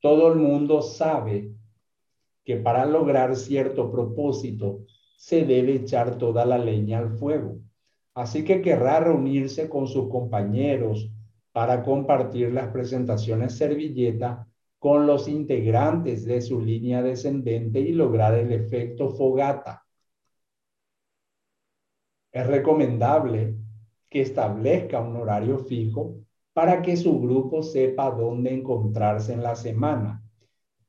Todo 0.00 0.32
el 0.32 0.38
mundo 0.38 0.80
sabe 0.80 1.50
que 2.42 2.56
para 2.56 2.86
lograr 2.86 3.36
cierto 3.36 3.90
propósito 3.90 4.80
se 5.18 5.44
debe 5.44 5.74
echar 5.74 6.16
toda 6.16 6.46
la 6.46 6.56
leña 6.56 6.98
al 6.98 7.18
fuego. 7.18 7.58
Así 8.14 8.44
que 8.44 8.62
querrá 8.62 9.00
reunirse 9.00 9.68
con 9.68 9.86
sus 9.86 10.08
compañeros 10.08 11.10
para 11.52 11.82
compartir 11.82 12.52
las 12.52 12.68
presentaciones 12.68 13.58
servilleta 13.58 14.46
con 14.78 15.06
los 15.06 15.28
integrantes 15.28 16.24
de 16.24 16.40
su 16.40 16.60
línea 16.60 17.02
descendente 17.02 17.80
y 17.80 17.92
lograr 17.92 18.34
el 18.34 18.52
efecto 18.52 19.10
fogata. 19.10 19.84
Es 22.32 22.46
recomendable 22.46 23.65
establezca 24.20 25.00
un 25.00 25.16
horario 25.16 25.58
fijo 25.58 26.16
para 26.52 26.82
que 26.82 26.96
su 26.96 27.20
grupo 27.20 27.62
sepa 27.62 28.10
dónde 28.10 28.54
encontrarse 28.54 29.32
en 29.32 29.42
la 29.42 29.56
semana. 29.56 30.22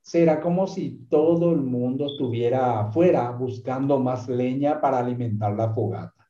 Será 0.01 0.39
como 0.39 0.67
si 0.67 1.05
todo 1.09 1.51
el 1.51 1.61
mundo 1.61 2.05
estuviera 2.05 2.79
afuera 2.79 3.29
buscando 3.31 3.99
más 3.99 4.29
leña 4.29 4.79
para 4.79 4.99
alimentar 4.99 5.55
la 5.55 5.73
fogata. 5.73 6.27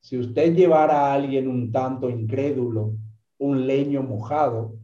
Si 0.00 0.18
usted 0.18 0.54
llevara 0.54 1.06
a 1.06 1.14
alguien 1.14 1.46
un 1.46 1.70
tanto 1.70 2.08
incrédulo 2.10 2.94
un 3.40 3.66
leño 3.66 4.02
mojado 4.02 4.76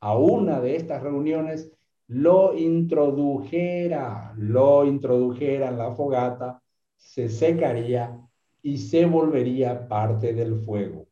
a 0.00 0.16
una 0.16 0.60
de 0.60 0.76
estas 0.76 1.02
reuniones, 1.02 1.70
lo 2.08 2.56
introdujera, 2.56 4.34
lo 4.36 4.84
introdujera 4.84 5.68
en 5.68 5.78
la 5.78 5.94
fogata, 5.94 6.60
se 6.96 7.28
secaría 7.28 8.18
y 8.62 8.78
se 8.78 9.06
volvería 9.06 9.88
parte 9.88 10.32
del 10.32 10.56
fuego. 10.60 11.06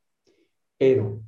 Pero, 0.77 1.21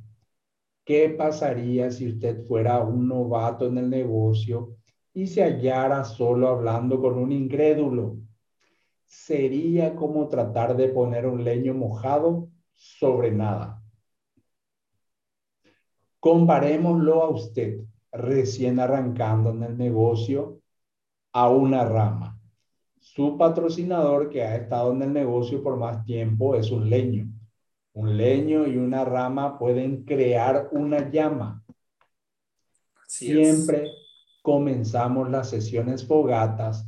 ¿qué 0.84 1.10
pasaría 1.10 1.90
si 1.90 2.08
usted 2.08 2.46
fuera 2.46 2.80
un 2.80 3.08
novato 3.08 3.66
en 3.66 3.78
el 3.78 3.90
negocio 3.90 4.76
y 5.12 5.26
se 5.26 5.42
hallara 5.42 6.04
solo 6.04 6.48
hablando 6.48 7.00
con 7.00 7.18
un 7.18 7.32
incrédulo? 7.32 8.18
Sería 9.06 9.96
como 9.96 10.28
tratar 10.28 10.76
de 10.76 10.88
poner 10.88 11.26
un 11.26 11.42
leño 11.42 11.74
mojado 11.74 12.48
sobre 12.72 13.32
nada. 13.32 13.82
Comparémoslo 16.20 17.22
a 17.22 17.30
usted 17.30 17.80
recién 18.12 18.78
arrancando 18.78 19.50
en 19.50 19.62
el 19.62 19.76
negocio 19.78 20.60
a 21.32 21.48
una 21.48 21.84
rama. 21.84 22.29
Su 23.00 23.36
patrocinador 23.38 24.28
que 24.28 24.42
ha 24.42 24.56
estado 24.56 24.92
en 24.92 25.02
el 25.02 25.12
negocio 25.12 25.62
por 25.62 25.76
más 25.76 26.04
tiempo 26.04 26.54
es 26.54 26.70
un 26.70 26.88
leño. 26.88 27.26
Un 27.94 28.16
leño 28.16 28.66
y 28.66 28.76
una 28.76 29.04
rama 29.04 29.58
pueden 29.58 30.04
crear 30.04 30.68
una 30.72 31.10
llama. 31.10 31.64
Siempre 33.08 33.90
comenzamos 34.42 35.30
las 35.30 35.50
sesiones 35.50 36.06
fogatas 36.06 36.86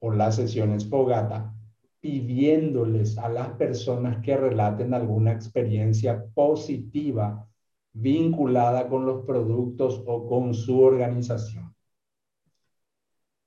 o 0.00 0.10
las 0.10 0.36
sesiones 0.36 0.88
fogata 0.88 1.54
pidiéndoles 2.00 3.16
a 3.16 3.28
las 3.28 3.50
personas 3.50 4.20
que 4.24 4.36
relaten 4.36 4.92
alguna 4.92 5.32
experiencia 5.32 6.24
positiva 6.34 7.46
vinculada 7.92 8.88
con 8.88 9.06
los 9.06 9.24
productos 9.24 10.02
o 10.06 10.26
con 10.26 10.52
su 10.52 10.80
organización. 10.80 11.71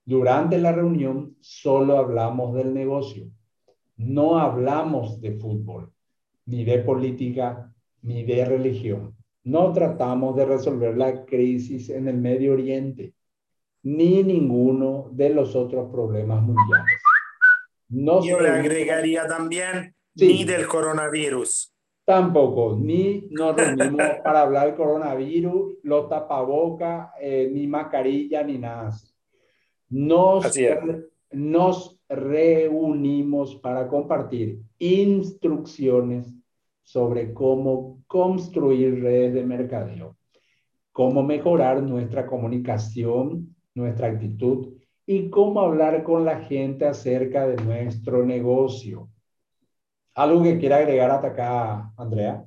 Durante 0.05 0.59
la 0.59 0.71
reunión 0.71 1.35
solo 1.41 1.97
hablamos 1.97 2.53
del 2.53 2.73
negocio. 2.75 3.25
No 3.97 4.37
hablamos 4.37 5.19
de 5.19 5.31
fútbol, 5.33 5.91
ni 6.45 6.63
de 6.63 6.79
política, 6.79 7.73
ni 8.03 8.23
de 8.23 8.45
religión. 8.45 9.15
No 9.43 9.73
tratamos 9.73 10.35
de 10.35 10.45
resolver 10.45 10.95
la 10.95 11.25
crisis 11.25 11.89
en 11.89 12.07
el 12.07 12.17
Medio 12.17 12.53
Oriente, 12.53 13.15
ni 13.81 14.21
ninguno 14.21 15.09
de 15.11 15.29
los 15.31 15.55
otros 15.55 15.91
problemas 15.91 16.43
mundiales. 16.43 17.01
No 17.89 18.23
Yo 18.23 18.39
le 18.39 18.49
agregaría 18.49 19.27
también 19.27 19.95
ni 20.15 20.43
del 20.43 20.67
coronavirus. 20.67 21.73
Tampoco, 22.03 22.77
ni 22.79 23.27
nos 23.31 23.55
reunimos 23.55 24.01
para 24.23 24.41
hablar 24.41 24.67
del 24.67 24.75
coronavirus, 24.75 25.77
los 25.81 26.07
tapabocas, 26.07 27.09
eh, 27.19 27.49
ni 27.51 27.65
mascarilla, 27.65 28.43
ni 28.43 28.59
nada. 28.59 28.91
Nos, 29.89 30.57
nos 31.31 31.99
reunimos 32.09 33.55
para 33.55 33.87
compartir 33.87 34.59
instrucciones 34.79 36.33
sobre 36.83 37.33
cómo 37.33 38.03
construir 38.07 39.01
redes 39.01 39.33
de 39.33 39.43
mercadeo, 39.43 40.15
cómo 40.91 41.23
mejorar 41.23 41.81
nuestra 41.81 42.25
comunicación, 42.27 43.55
nuestra 43.73 44.07
actitud 44.07 44.75
y 45.05 45.29
cómo 45.29 45.61
hablar 45.61 46.03
con 46.03 46.25
la 46.25 46.39
gente 46.41 46.85
acerca 46.85 47.47
de 47.47 47.57
nuestro 47.63 48.25
negocio. 48.25 49.09
¿Algo 50.13 50.43
que 50.43 50.57
quiera 50.57 50.77
agregar 50.77 51.11
hasta 51.11 51.27
acá, 51.27 51.91
Andrea? 51.97 52.45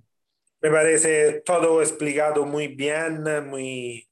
Me 0.61 0.71
parece 0.71 1.43
todo 1.45 1.83
explicado 1.83 2.47
muy 2.47 2.69
bien, 2.69 3.23
muy 3.49 4.09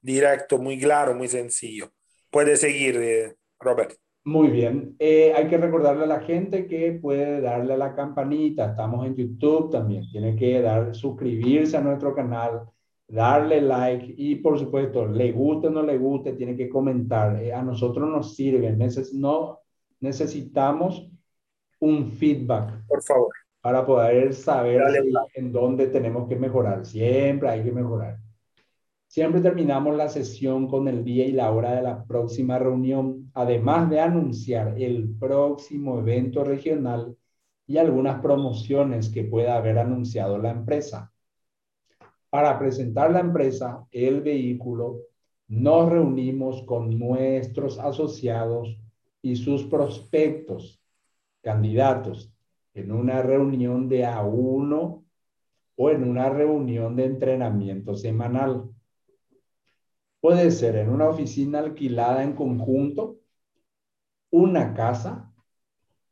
directo, 0.00 0.58
muy 0.58 0.78
claro, 0.78 1.14
muy 1.14 1.28
sencillo. 1.28 1.92
Puede 2.32 2.56
seguir, 2.56 2.96
eh, 2.96 3.36
Robert. 3.60 3.92
Muy 4.24 4.48
bien. 4.48 4.96
Eh, 4.98 5.34
hay 5.36 5.48
que 5.48 5.58
recordarle 5.58 6.04
a 6.04 6.06
la 6.06 6.20
gente 6.20 6.66
que 6.66 6.92
puede 6.92 7.42
darle 7.42 7.74
a 7.74 7.76
la 7.76 7.94
campanita. 7.94 8.70
Estamos 8.70 9.06
en 9.06 9.14
YouTube 9.14 9.70
también. 9.70 10.10
Tiene 10.10 10.34
que 10.34 10.62
dar, 10.62 10.94
suscribirse 10.94 11.76
a 11.76 11.82
nuestro 11.82 12.14
canal, 12.14 12.62
darle 13.06 13.60
like 13.60 14.14
y 14.16 14.36
por 14.36 14.58
supuesto, 14.58 15.06
le 15.06 15.30
guste 15.32 15.66
o 15.66 15.70
no 15.70 15.82
le 15.82 15.98
guste, 15.98 16.32
tiene 16.32 16.56
que 16.56 16.70
comentar. 16.70 17.42
Eh, 17.42 17.52
a 17.52 17.60
nosotros 17.60 18.08
nos 18.08 18.34
sirve. 18.34 18.74
no 19.12 19.60
necesitamos 20.00 21.06
un 21.80 22.10
feedback. 22.12 22.86
Por 22.88 23.02
favor. 23.02 23.32
Para 23.60 23.84
poder 23.84 24.32
saber 24.32 24.80
en 25.34 25.52
dónde 25.52 25.88
tenemos 25.88 26.26
que 26.30 26.36
mejorar. 26.36 26.86
Siempre 26.86 27.50
hay 27.50 27.62
que 27.62 27.72
mejorar. 27.72 28.16
Siempre 29.12 29.42
terminamos 29.42 29.94
la 29.94 30.08
sesión 30.08 30.66
con 30.66 30.88
el 30.88 31.04
día 31.04 31.26
y 31.26 31.32
la 31.32 31.52
hora 31.52 31.74
de 31.74 31.82
la 31.82 32.02
próxima 32.02 32.58
reunión, 32.58 33.30
además 33.34 33.90
de 33.90 34.00
anunciar 34.00 34.80
el 34.80 35.06
próximo 35.20 35.98
evento 35.98 36.44
regional 36.44 37.14
y 37.66 37.76
algunas 37.76 38.22
promociones 38.22 39.10
que 39.10 39.24
pueda 39.24 39.58
haber 39.58 39.78
anunciado 39.78 40.38
la 40.38 40.52
empresa. 40.52 41.12
Para 42.30 42.58
presentar 42.58 43.10
la 43.10 43.20
empresa, 43.20 43.86
el 43.90 44.22
vehículo, 44.22 45.00
nos 45.46 45.90
reunimos 45.90 46.62
con 46.62 46.98
nuestros 46.98 47.78
asociados 47.78 48.80
y 49.20 49.36
sus 49.36 49.64
prospectos 49.64 50.82
candidatos 51.42 52.32
en 52.72 52.90
una 52.90 53.20
reunión 53.20 53.90
de 53.90 54.06
a 54.06 54.22
uno 54.22 55.04
o 55.76 55.90
en 55.90 56.02
una 56.08 56.30
reunión 56.30 56.96
de 56.96 57.04
entrenamiento 57.04 57.94
semanal. 57.94 58.70
Puede 60.22 60.52
ser 60.52 60.76
en 60.76 60.88
una 60.88 61.08
oficina 61.08 61.58
alquilada 61.58 62.22
en 62.22 62.34
conjunto, 62.34 63.16
una 64.30 64.72
casa 64.72 65.34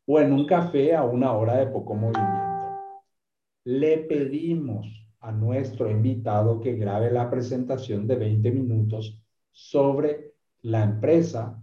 o 0.05 0.18
en 0.18 0.33
un 0.33 0.46
café 0.46 0.96
a 0.96 1.05
una 1.05 1.33
hora 1.33 1.59
de 1.59 1.68
poco 1.68 1.94
movimiento. 1.94 2.40
Le 3.62 3.99
pedimos 3.99 4.88
a 5.20 5.31
nuestro 5.31 5.88
invitado 5.88 6.61
que 6.61 6.75
grabe 6.75 7.12
la 7.12 7.31
presentación 7.31 8.09
de 8.09 8.16
20 8.16 8.51
minutos 8.51 9.23
sobre 9.53 10.33
la 10.62 10.83
empresa 10.83 11.62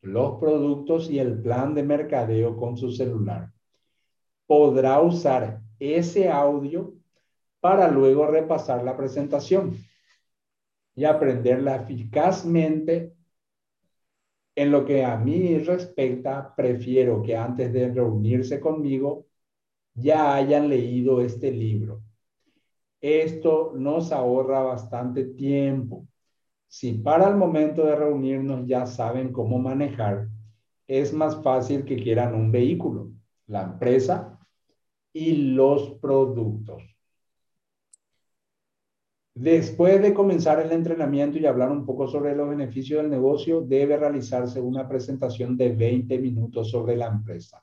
los 0.00 0.38
productos 0.38 1.10
y 1.10 1.18
el 1.18 1.42
plan 1.42 1.74
de 1.74 1.82
mercadeo 1.82 2.56
con 2.56 2.76
su 2.76 2.92
celular. 2.92 3.52
Podrá 4.46 5.00
usar 5.00 5.62
ese 5.80 6.28
audio 6.28 6.94
para 7.58 7.88
luego 7.88 8.28
repasar 8.28 8.84
la 8.84 8.96
presentación 8.96 9.76
y 10.98 11.04
aprenderla 11.04 11.76
eficazmente. 11.76 13.14
En 14.56 14.72
lo 14.72 14.84
que 14.84 15.04
a 15.04 15.16
mí 15.16 15.56
respecta, 15.58 16.52
prefiero 16.56 17.22
que 17.22 17.36
antes 17.36 17.72
de 17.72 17.88
reunirse 17.92 18.58
conmigo 18.58 19.26
ya 19.94 20.34
hayan 20.34 20.68
leído 20.68 21.20
este 21.20 21.52
libro. 21.52 22.02
Esto 23.00 23.72
nos 23.76 24.10
ahorra 24.10 24.60
bastante 24.62 25.24
tiempo 25.24 26.08
si 26.66 26.94
para 26.94 27.28
el 27.28 27.36
momento 27.36 27.84
de 27.84 27.94
reunirnos 27.94 28.66
ya 28.66 28.84
saben 28.84 29.32
cómo 29.32 29.60
manejar, 29.60 30.28
es 30.88 31.12
más 31.12 31.40
fácil 31.44 31.84
que 31.84 31.96
quieran 31.96 32.34
un 32.34 32.50
vehículo, 32.50 33.12
la 33.46 33.62
empresa 33.62 34.36
y 35.12 35.52
los 35.52 35.92
productos. 36.00 36.82
Después 39.38 40.02
de 40.02 40.12
comenzar 40.12 40.58
el 40.58 40.72
entrenamiento 40.72 41.38
y 41.38 41.46
hablar 41.46 41.70
un 41.70 41.86
poco 41.86 42.08
sobre 42.08 42.34
los 42.34 42.48
beneficios 42.48 43.00
del 43.00 43.10
negocio, 43.10 43.60
debe 43.60 43.96
realizarse 43.96 44.60
una 44.60 44.88
presentación 44.88 45.56
de 45.56 45.68
20 45.68 46.18
minutos 46.18 46.72
sobre 46.72 46.96
la 46.96 47.06
empresa. 47.06 47.62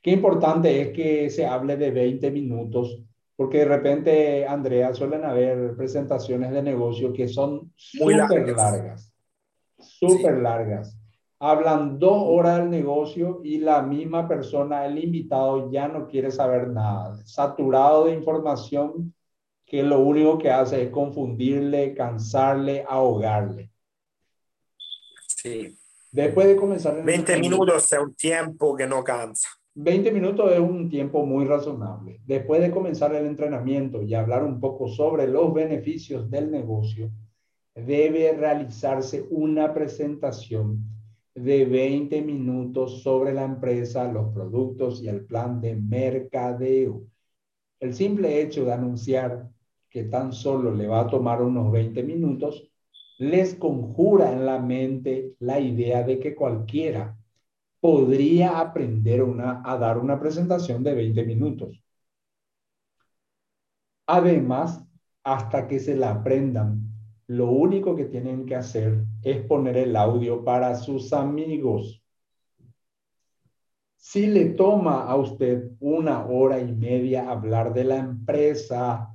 Qué 0.00 0.10
importante 0.10 0.80
es 0.80 0.88
que 0.88 1.28
se 1.28 1.44
hable 1.44 1.76
de 1.76 1.90
20 1.90 2.30
minutos 2.30 2.98
porque 3.36 3.58
de 3.58 3.64
repente, 3.66 4.46
Andrea, 4.46 4.94
suelen 4.94 5.22
haber 5.24 5.76
presentaciones 5.76 6.50
de 6.50 6.62
negocio 6.62 7.12
que 7.12 7.28
son 7.28 7.70
súper 7.76 8.56
largas, 8.56 9.12
súper 9.76 10.38
largas. 10.38 10.98
Hablan 11.40 11.98
dos 11.98 12.22
horas 12.24 12.60
del 12.60 12.70
negocio 12.70 13.42
y 13.44 13.58
la 13.58 13.82
misma 13.82 14.26
persona, 14.26 14.86
el 14.86 14.96
invitado, 14.96 15.70
ya 15.70 15.88
no 15.88 16.06
quiere 16.06 16.30
saber 16.30 16.68
nada, 16.68 17.16
saturado 17.26 18.06
de 18.06 18.14
información 18.14 19.12
que 19.72 19.82
lo 19.82 20.00
único 20.00 20.36
que 20.36 20.50
hace 20.50 20.82
es 20.82 20.90
confundirle, 20.90 21.94
cansarle, 21.94 22.84
ahogarle. 22.86 23.70
Sí. 25.26 25.78
Después 26.10 26.46
de 26.46 26.56
comenzar... 26.56 27.02
20 27.02 27.38
minutos 27.38 27.90
es 27.90 27.98
un 27.98 28.14
tiempo 28.14 28.76
que 28.76 28.86
no 28.86 29.02
cansa. 29.02 29.48
20 29.72 30.12
minutos 30.12 30.52
es 30.52 30.60
un 30.60 30.90
tiempo 30.90 31.24
muy 31.24 31.46
razonable. 31.46 32.20
Después 32.26 32.60
de 32.60 32.70
comenzar 32.70 33.14
el 33.14 33.24
entrenamiento 33.24 34.02
y 34.02 34.12
hablar 34.12 34.44
un 34.44 34.60
poco 34.60 34.88
sobre 34.88 35.26
los 35.26 35.54
beneficios 35.54 36.30
del 36.30 36.50
negocio, 36.50 37.10
debe 37.74 38.30
realizarse 38.34 39.24
una 39.30 39.72
presentación 39.72 40.84
de 41.34 41.64
20 41.64 42.20
minutos 42.20 43.02
sobre 43.02 43.32
la 43.32 43.44
empresa, 43.44 44.04
los 44.04 44.34
productos 44.34 45.02
y 45.02 45.08
el 45.08 45.24
plan 45.24 45.62
de 45.62 45.76
mercadeo. 45.76 47.04
El 47.80 47.94
simple 47.94 48.42
hecho 48.42 48.66
de 48.66 48.74
anunciar 48.74 49.48
que 49.92 50.04
tan 50.04 50.32
solo 50.32 50.74
le 50.74 50.86
va 50.86 51.00
a 51.00 51.06
tomar 51.06 51.42
unos 51.42 51.70
20 51.70 52.02
minutos 52.02 52.72
les 53.18 53.54
conjura 53.54 54.32
en 54.32 54.44
la 54.46 54.58
mente 54.58 55.36
la 55.38 55.60
idea 55.60 56.02
de 56.02 56.18
que 56.18 56.34
cualquiera 56.34 57.16
podría 57.78 58.58
aprender 58.58 59.22
una, 59.22 59.62
a 59.64 59.78
dar 59.78 59.98
una 59.98 60.18
presentación 60.18 60.82
de 60.82 60.94
20 60.94 61.24
minutos. 61.24 61.80
Además, 64.06 64.84
hasta 65.22 65.68
que 65.68 65.78
se 65.78 65.94
la 65.94 66.10
aprendan, 66.10 66.82
lo 67.28 67.50
único 67.50 67.94
que 67.94 68.06
tienen 68.06 68.44
que 68.44 68.56
hacer 68.56 69.04
es 69.22 69.46
poner 69.46 69.76
el 69.76 69.94
audio 69.94 70.42
para 70.44 70.74
sus 70.74 71.12
amigos. 71.12 72.02
Si 73.96 74.26
le 74.26 74.46
toma 74.46 75.04
a 75.04 75.14
usted 75.14 75.70
una 75.78 76.26
hora 76.26 76.58
y 76.58 76.72
media 76.72 77.30
hablar 77.30 77.72
de 77.72 77.84
la 77.84 77.98
empresa 77.98 79.11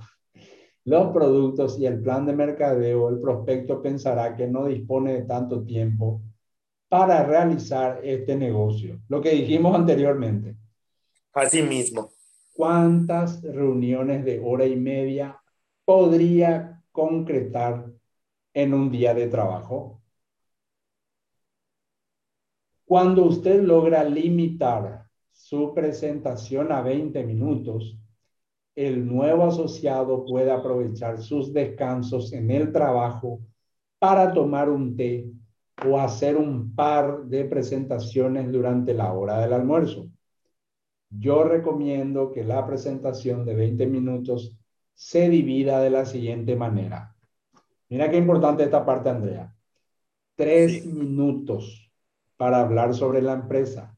los 0.88 1.12
productos 1.12 1.78
y 1.80 1.86
el 1.86 2.02
plan 2.02 2.26
de 2.26 2.32
mercadeo, 2.32 3.10
el 3.10 3.20
prospecto 3.20 3.82
pensará 3.82 4.38
que 4.38 4.48
no 4.48 4.68
dispone 4.68 5.16
de 5.16 5.24
tanto 5.24 5.66
tiempo 5.66 6.22
para 6.88 7.26
realizar 7.26 8.00
este 8.06 8.38
negocio. 8.38 9.02
Lo 9.10 9.20
que 9.20 9.32
dijimos 9.32 9.76
anteriormente. 9.76 10.56
Así 11.34 11.62
mismo. 11.62 12.12
¿Cuántas 12.54 13.42
reuniones 13.42 14.24
de 14.24 14.40
hora 14.40 14.66
y 14.66 14.78
media 14.78 15.38
podría 15.84 16.82
concretar 16.94 17.86
en 18.54 18.74
un 18.74 18.90
día 18.90 19.14
de 19.14 19.28
trabajo? 19.28 20.02
Cuando 22.86 23.26
usted 23.26 23.62
logra 23.62 24.06
limitar 24.06 25.06
su 25.34 25.74
presentación 25.74 26.72
a 26.72 26.82
20 26.82 27.26
minutos, 27.26 27.98
el 28.78 29.08
nuevo 29.08 29.46
asociado 29.46 30.24
puede 30.24 30.52
aprovechar 30.52 31.20
sus 31.20 31.52
descansos 31.52 32.32
en 32.32 32.52
el 32.52 32.72
trabajo 32.72 33.40
para 33.98 34.32
tomar 34.32 34.70
un 34.70 34.96
té 34.96 35.26
o 35.84 36.00
hacer 36.00 36.38
un 36.38 36.76
par 36.76 37.24
de 37.24 37.46
presentaciones 37.46 38.52
durante 38.52 38.94
la 38.94 39.12
hora 39.14 39.40
del 39.40 39.54
almuerzo. 39.54 40.08
Yo 41.10 41.44
recomiendo 41.44 42.32
que 42.32 42.44
la 42.44 42.68
presentación 42.68 43.46
de 43.46 43.56
20 43.56 43.88
minutos 43.88 44.56
se 44.94 45.28
divida 45.28 45.80
de 45.80 45.90
la 45.90 46.06
siguiente 46.06 46.56
manera. 46.56 47.16
Mira 47.90 48.12
qué 48.12 48.18
importante 48.18 48.64
esta 48.64 48.86
parte, 48.86 49.10
Andrea. 49.10 49.52
Tres 50.36 50.86
minutos 50.86 51.92
para 52.36 52.60
hablar 52.60 52.94
sobre 52.94 53.24
la 53.24 53.34
empresa. 53.34 53.98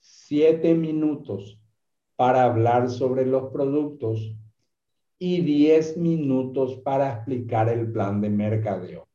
Siete 0.00 0.74
minutos 0.74 1.57
para 2.18 2.42
hablar 2.42 2.90
sobre 2.90 3.24
los 3.24 3.52
productos 3.52 4.34
y 5.20 5.40
diez 5.40 5.96
minutos 5.96 6.80
para 6.82 7.14
explicar 7.14 7.68
el 7.68 7.92
plan 7.92 8.20
de 8.20 8.28
mercadeo. 8.28 9.08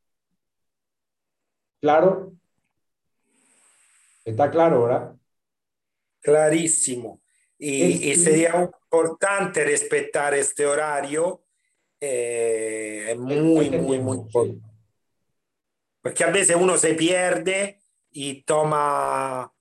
¿Claro? 1.82 2.32
¿Está 4.24 4.50
claro 4.50 4.76
ahora? 4.76 5.14
Clarísimo. 6.22 7.20
Y, 7.58 8.14
sería 8.14 8.70
importante 8.90 9.64
respetar 9.64 10.32
este 10.32 10.64
horario. 10.64 11.44
Eh, 12.00 13.14
muy, 13.18 13.68
muy, 13.68 13.98
muy 13.98 14.26
Porque 16.00 16.24
a 16.24 16.30
veces 16.30 16.56
uno 16.56 16.78
se 16.78 16.94
pierde 16.94 17.82
y 18.10 18.44
toma 18.44 19.53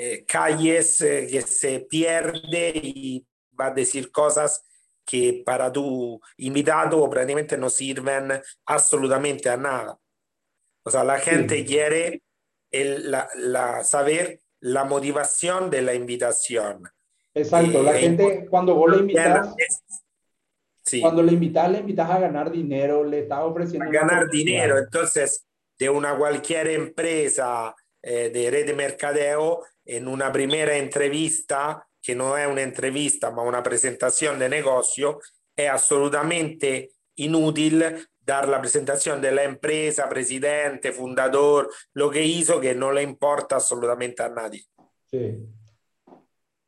eh, 0.00 0.24
calles 0.24 1.00
eh, 1.00 1.26
que 1.28 1.42
se 1.42 1.80
pierde 1.80 2.70
y 2.72 3.26
va 3.60 3.66
a 3.66 3.70
decir 3.72 4.12
cosas 4.12 4.64
que 5.04 5.42
para 5.44 5.72
tu 5.72 6.20
invitado 6.36 7.10
prácticamente 7.10 7.58
no 7.58 7.68
sirven 7.68 8.40
absolutamente 8.64 9.48
a 9.48 9.56
nada. 9.56 9.98
O 10.84 10.90
sea, 10.90 11.02
la 11.02 11.18
gente 11.18 11.64
quiere 11.64 12.22
el, 12.70 13.10
la, 13.10 13.28
la, 13.34 13.82
saber 13.82 14.38
la 14.60 14.84
motivación 14.84 15.68
de 15.68 15.82
la 15.82 15.94
invitación. 15.94 16.88
Exacto, 17.34 17.82
la 17.82 17.94
gente 17.94 18.46
cuando 18.48 18.76
vos 18.76 18.92
le 18.92 18.98
invitas, 18.98 19.52
sí. 20.84 21.00
cuando 21.00 21.24
le 21.24 21.32
invitas, 21.32 21.72
le 21.72 21.78
invitas 21.78 22.08
a 22.08 22.20
ganar 22.20 22.52
dinero, 22.52 23.02
le 23.02 23.20
estás 23.20 23.42
ofreciendo... 23.42 23.88
A 23.88 23.92
ganar 23.92 24.28
dinero, 24.30 24.78
entonces 24.78 25.44
de 25.76 25.90
una 25.90 26.16
cualquier 26.16 26.68
empresa 26.68 27.74
eh, 28.02 28.30
de 28.30 28.50
red 28.50 28.66
de 28.66 28.74
mercadeo, 28.74 29.64
en 29.88 30.06
una 30.06 30.30
primera 30.30 30.76
entrevista, 30.76 31.88
que 32.00 32.14
no 32.14 32.36
es 32.36 32.46
una 32.46 32.62
entrevista, 32.62 33.30
ma 33.30 33.42
una 33.42 33.62
presentación 33.62 34.38
de 34.38 34.48
negocio, 34.48 35.18
es 35.56 35.68
absolutamente 35.68 36.90
inútil 37.16 37.82
dar 38.20 38.46
la 38.48 38.60
presentación 38.60 39.22
de 39.22 39.32
la 39.32 39.44
empresa, 39.44 40.06
presidente, 40.08 40.92
fundador, 40.92 41.70
lo 41.94 42.10
que 42.10 42.22
hizo 42.22 42.60
que 42.60 42.74
no 42.74 42.92
le 42.92 43.02
importa 43.02 43.56
absolutamente 43.56 44.22
a 44.22 44.28
nadie. 44.28 44.62
Sí. 45.10 45.38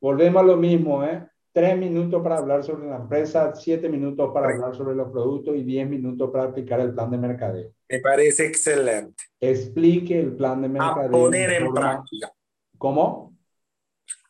Volvemos 0.01 0.43
a 0.43 0.47
lo 0.47 0.57
mismo, 0.57 1.05
¿eh? 1.05 1.27
Tres 1.53 1.77
minutos 1.77 2.23
para 2.23 2.39
hablar 2.39 2.65
sobre 2.65 2.89
la 2.89 2.97
empresa, 2.97 3.55
siete 3.55 3.89
minutos 3.91 4.31
para 4.33 4.49
hablar 4.49 4.75
sobre 4.75 4.95
los 4.95 5.11
productos 5.11 5.55
y 5.57 5.63
diez 5.63 5.87
minutos 5.87 6.31
para 6.31 6.45
aplicar 6.45 6.81
el 6.81 6.95
plan 6.95 7.11
de 7.11 7.19
mercadeo. 7.19 7.71
Me 7.87 7.99
parece 7.99 8.47
excelente. 8.47 9.25
Explique 9.39 10.19
el 10.19 10.35
plan 10.37 10.63
de 10.63 10.69
mercadeo. 10.71 11.09
A 11.09 11.11
poner 11.11 11.53
en 11.53 11.75
práctica. 11.75 12.33
¿Cómo? 12.81 13.37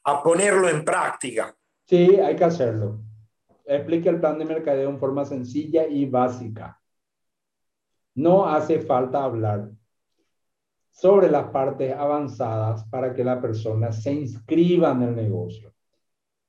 A 0.03 0.25
ponerlo 0.25 0.69
en 0.69 0.85
práctica. 0.85 1.57
Sí, 1.85 2.17
hay 2.17 2.35
que 2.35 2.43
hacerlo. 2.43 3.01
Explique 3.65 4.09
el 4.09 4.19
plan 4.19 4.41
de 4.41 4.45
mercadeo 4.45 4.91
en 4.91 4.99
forma 4.99 5.25
sencilla 5.25 5.87
y 5.87 6.07
básica. 6.07 6.83
No 8.17 8.49
hace 8.49 8.81
falta 8.81 9.23
hablar 9.23 9.71
sobre 10.91 11.31
las 11.31 11.51
partes 11.51 11.95
avanzadas 11.95 12.83
para 12.87 13.15
que 13.15 13.23
la 13.23 13.41
persona 13.41 13.93
se 13.93 14.15
inscriba 14.15 14.91
en 14.91 15.03
el 15.03 15.15
negocio. 15.15 15.73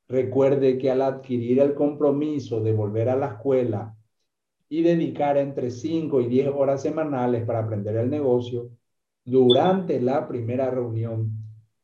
Recuerde 0.07 0.79
que 0.79 0.89
al 0.89 1.03
adquirir 1.03 1.59
el 1.59 1.75
compromiso 1.75 2.61
de 2.61 2.73
volver 2.73 3.09
a 3.09 3.15
la 3.15 3.27
escuela 3.27 3.95
y 4.69 4.81
dedicar 4.81 5.37
entre 5.37 5.69
5 5.69 6.19
y 6.21 6.27
10 6.27 6.47
horas 6.47 6.81
semanales 6.81 7.45
para 7.45 7.59
aprender 7.59 7.95
el 7.95 8.09
negocio, 8.09 8.71
durante 9.23 10.01
la 10.01 10.27
primera 10.27 10.71
reunión, 10.71 11.40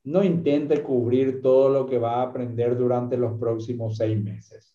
no 0.07 0.23
intente 0.23 0.81
cubrir 0.81 1.41
todo 1.41 1.67
lo 1.67 1.85
que 1.85 1.97
va 1.97 2.15
a 2.15 2.21
aprender 2.21 2.77
durante 2.77 3.17
los 3.17 3.37
próximos 3.37 3.97
seis 3.97 4.17
meses. 4.17 4.73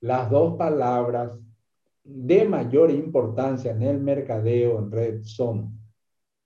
Las 0.00 0.30
dos 0.30 0.56
palabras 0.56 1.38
de 2.02 2.48
mayor 2.48 2.90
importancia 2.90 3.72
en 3.72 3.82
el 3.82 4.00
mercadeo 4.00 4.78
en 4.78 4.90
red 4.90 5.22
son 5.24 5.78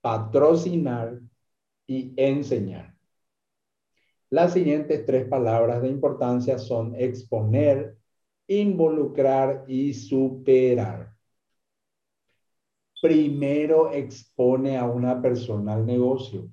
patrocinar 0.01 1.21
y 1.87 2.13
enseñar. 2.17 2.93
Las 4.29 4.51
siguientes 4.51 5.05
tres 5.05 5.25
palabras 5.29 5.81
de 5.81 5.87
importancia 5.87 6.57
son 6.57 6.95
exponer, 6.95 7.95
involucrar 8.45 9.63
y 9.69 9.93
superar. 9.93 11.13
Primero 13.01 13.93
expone 13.93 14.77
a 14.77 14.83
una 14.83 15.21
persona 15.21 15.75
al 15.75 15.85
negocio, 15.85 16.49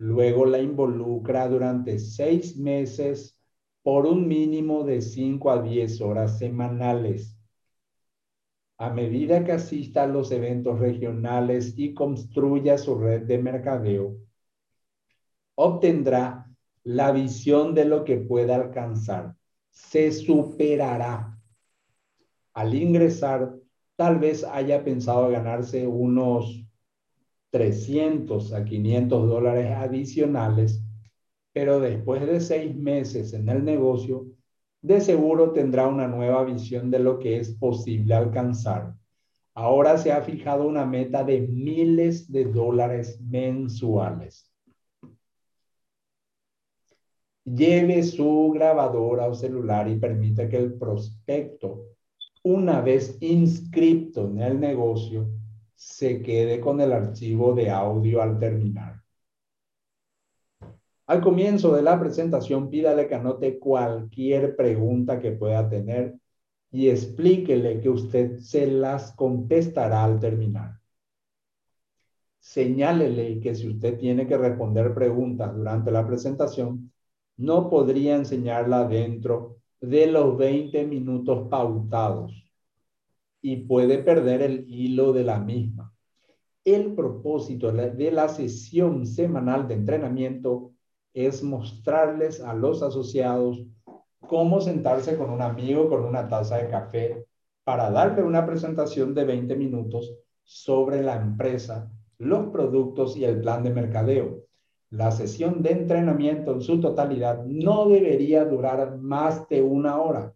luego 0.00 0.44
la 0.44 0.58
involucra 0.58 1.48
durante 1.48 1.98
seis 1.98 2.56
meses 2.56 3.38
por 3.82 4.06
un 4.06 4.26
mínimo 4.26 4.82
de 4.84 5.00
5 5.00 5.50
a 5.50 5.62
10 5.62 6.00
horas 6.00 6.38
semanales 6.38 7.40
a 8.80 8.88
medida 8.88 9.44
que 9.44 9.52
asista 9.52 10.04
a 10.04 10.06
los 10.06 10.32
eventos 10.32 10.78
regionales 10.78 11.74
y 11.76 11.92
construya 11.92 12.78
su 12.78 12.98
red 12.98 13.26
de 13.26 13.36
mercadeo, 13.36 14.16
obtendrá 15.54 16.46
la 16.84 17.12
visión 17.12 17.74
de 17.74 17.84
lo 17.84 18.04
que 18.04 18.16
pueda 18.16 18.56
alcanzar. 18.56 19.36
Se 19.68 20.10
superará. 20.10 21.38
Al 22.54 22.74
ingresar, 22.74 23.54
tal 23.96 24.18
vez 24.18 24.44
haya 24.44 24.82
pensado 24.82 25.28
ganarse 25.28 25.86
unos 25.86 26.64
300 27.50 28.52
a 28.52 28.64
500 28.64 29.28
dólares 29.28 29.70
adicionales, 29.76 30.82
pero 31.52 31.80
después 31.80 32.26
de 32.26 32.40
seis 32.40 32.74
meses 32.76 33.32
en 33.32 33.48
el 33.48 33.64
negocio, 33.64 34.26
de 34.82 35.00
seguro 35.00 35.52
tendrá 35.52 35.88
una 35.88 36.08
nueva 36.08 36.44
visión 36.44 36.90
de 36.90 37.00
lo 37.00 37.18
que 37.18 37.38
es 37.38 37.52
posible 37.52 38.14
alcanzar. 38.14 38.94
Ahora 39.54 39.98
se 39.98 40.12
ha 40.12 40.22
fijado 40.22 40.66
una 40.66 40.86
meta 40.86 41.24
de 41.24 41.40
miles 41.40 42.30
de 42.30 42.44
dólares 42.44 43.20
mensuales. 43.20 44.50
Lleve 47.44 48.02
su 48.04 48.52
grabadora 48.54 49.26
o 49.26 49.34
celular 49.34 49.88
y 49.88 49.98
permita 49.98 50.48
que 50.48 50.56
el 50.56 50.74
prospecto, 50.74 51.86
una 52.44 52.80
vez 52.80 53.18
inscrito 53.20 54.28
en 54.28 54.40
el 54.40 54.60
negocio, 54.60 55.28
se 55.80 56.20
quede 56.20 56.60
con 56.60 56.78
el 56.82 56.92
archivo 56.92 57.54
de 57.54 57.70
audio 57.70 58.20
al 58.20 58.38
terminar. 58.38 59.02
Al 61.06 61.22
comienzo 61.22 61.74
de 61.74 61.80
la 61.80 61.98
presentación, 61.98 62.68
pídale 62.68 63.08
que 63.08 63.14
anote 63.14 63.58
cualquier 63.58 64.56
pregunta 64.56 65.18
que 65.18 65.32
pueda 65.32 65.66
tener 65.70 66.16
y 66.70 66.90
explíquele 66.90 67.80
que 67.80 67.88
usted 67.88 68.40
se 68.40 68.66
las 68.66 69.12
contestará 69.12 70.04
al 70.04 70.20
terminar. 70.20 70.78
Señálele 72.40 73.40
que 73.40 73.54
si 73.54 73.66
usted 73.66 73.98
tiene 73.98 74.26
que 74.26 74.36
responder 74.36 74.92
preguntas 74.92 75.56
durante 75.56 75.90
la 75.90 76.06
presentación, 76.06 76.92
no 77.38 77.70
podría 77.70 78.16
enseñarla 78.16 78.86
dentro 78.86 79.56
de 79.80 80.08
los 80.08 80.36
20 80.36 80.86
minutos 80.86 81.48
pautados 81.48 82.39
y 83.42 83.56
puede 83.56 83.98
perder 83.98 84.42
el 84.42 84.64
hilo 84.68 85.12
de 85.12 85.24
la 85.24 85.38
misma. 85.38 85.92
El 86.64 86.94
propósito 86.94 87.72
de 87.72 88.12
la 88.12 88.28
sesión 88.28 89.06
semanal 89.06 89.66
de 89.66 89.74
entrenamiento 89.74 90.72
es 91.14 91.42
mostrarles 91.42 92.40
a 92.40 92.54
los 92.54 92.82
asociados 92.82 93.64
cómo 94.20 94.60
sentarse 94.60 95.16
con 95.16 95.30
un 95.30 95.42
amigo 95.42 95.88
con 95.88 96.04
una 96.04 96.28
taza 96.28 96.58
de 96.58 96.68
café 96.68 97.26
para 97.64 97.90
darle 97.90 98.22
una 98.22 98.46
presentación 98.46 99.14
de 99.14 99.24
20 99.24 99.56
minutos 99.56 100.14
sobre 100.44 101.02
la 101.02 101.16
empresa, 101.16 101.90
los 102.18 102.48
productos 102.48 103.16
y 103.16 103.24
el 103.24 103.40
plan 103.40 103.62
de 103.62 103.70
mercadeo. 103.70 104.44
La 104.90 105.10
sesión 105.12 105.62
de 105.62 105.70
entrenamiento 105.70 106.52
en 106.52 106.60
su 106.60 106.80
totalidad 106.80 107.44
no 107.44 107.88
debería 107.88 108.44
durar 108.44 108.98
más 108.98 109.48
de 109.48 109.62
una 109.62 110.00
hora, 110.00 110.34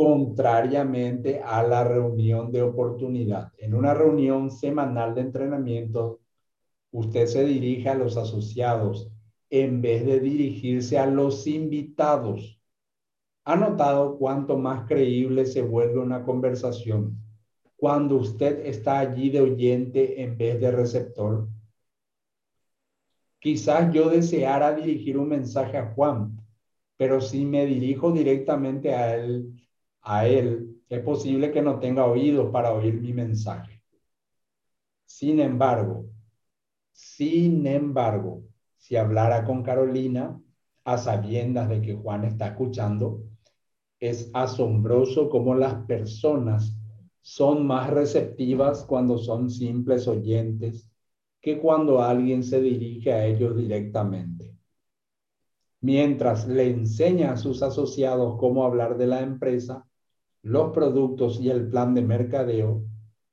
contrariamente 0.00 1.42
a 1.44 1.62
la 1.62 1.84
reunión 1.84 2.50
de 2.50 2.62
oportunidad. 2.62 3.52
En 3.58 3.74
una 3.74 3.92
reunión 3.92 4.50
semanal 4.50 5.14
de 5.14 5.20
entrenamiento, 5.20 6.20
usted 6.90 7.26
se 7.26 7.44
dirige 7.44 7.90
a 7.90 7.94
los 7.96 8.16
asociados 8.16 9.12
en 9.50 9.82
vez 9.82 10.06
de 10.06 10.18
dirigirse 10.20 10.98
a 10.98 11.04
los 11.04 11.46
invitados. 11.46 12.58
¿Ha 13.44 13.56
notado 13.56 14.16
cuánto 14.16 14.56
más 14.56 14.88
creíble 14.88 15.44
se 15.44 15.60
vuelve 15.60 15.98
una 15.98 16.24
conversación 16.24 17.22
cuando 17.76 18.16
usted 18.16 18.64
está 18.64 19.00
allí 19.00 19.28
de 19.28 19.42
oyente 19.42 20.22
en 20.22 20.38
vez 20.38 20.58
de 20.62 20.70
receptor? 20.70 21.46
Quizás 23.38 23.92
yo 23.92 24.08
deseara 24.08 24.74
dirigir 24.74 25.18
un 25.18 25.28
mensaje 25.28 25.76
a 25.76 25.92
Juan, 25.92 26.40
pero 26.96 27.20
si 27.20 27.44
me 27.44 27.66
dirijo 27.66 28.12
directamente 28.12 28.94
a 28.94 29.14
él, 29.14 29.60
a 30.02 30.26
él, 30.26 30.76
es 30.88 31.00
posible 31.00 31.52
que 31.52 31.62
no 31.62 31.78
tenga 31.78 32.06
oídos 32.06 32.50
para 32.50 32.72
oír 32.72 33.00
mi 33.00 33.12
mensaje. 33.12 33.82
Sin 35.06 35.40
embargo, 35.40 36.06
sin 36.92 37.66
embargo, 37.66 38.42
si 38.76 38.96
hablara 38.96 39.44
con 39.44 39.62
Carolina 39.62 40.40
a 40.84 40.98
sabiendas 40.98 41.68
de 41.68 41.80
que 41.80 41.94
Juan 41.94 42.24
está 42.24 42.48
escuchando, 42.48 43.22
es 43.98 44.30
asombroso 44.32 45.28
cómo 45.28 45.54
las 45.54 45.74
personas 45.84 46.76
son 47.20 47.66
más 47.66 47.90
receptivas 47.90 48.84
cuando 48.84 49.18
son 49.18 49.50
simples 49.50 50.08
oyentes 50.08 50.90
que 51.40 51.58
cuando 51.58 52.02
alguien 52.02 52.42
se 52.42 52.60
dirige 52.60 53.12
a 53.12 53.26
ellos 53.26 53.56
directamente. 53.56 54.56
Mientras 55.82 56.46
le 56.46 56.68
enseña 56.68 57.32
a 57.32 57.36
sus 57.36 57.62
asociados 57.62 58.36
cómo 58.38 58.64
hablar 58.64 58.98
de 58.98 59.06
la 59.06 59.20
empresa, 59.20 59.86
los 60.42 60.72
productos 60.72 61.40
y 61.40 61.50
el 61.50 61.68
plan 61.68 61.94
de 61.94 62.02
mercadeo, 62.02 62.84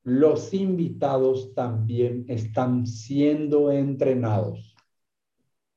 los 0.03 0.53
invitados 0.53 1.53
también 1.53 2.25
están 2.27 2.87
siendo 2.87 3.71
entrenados. 3.71 4.75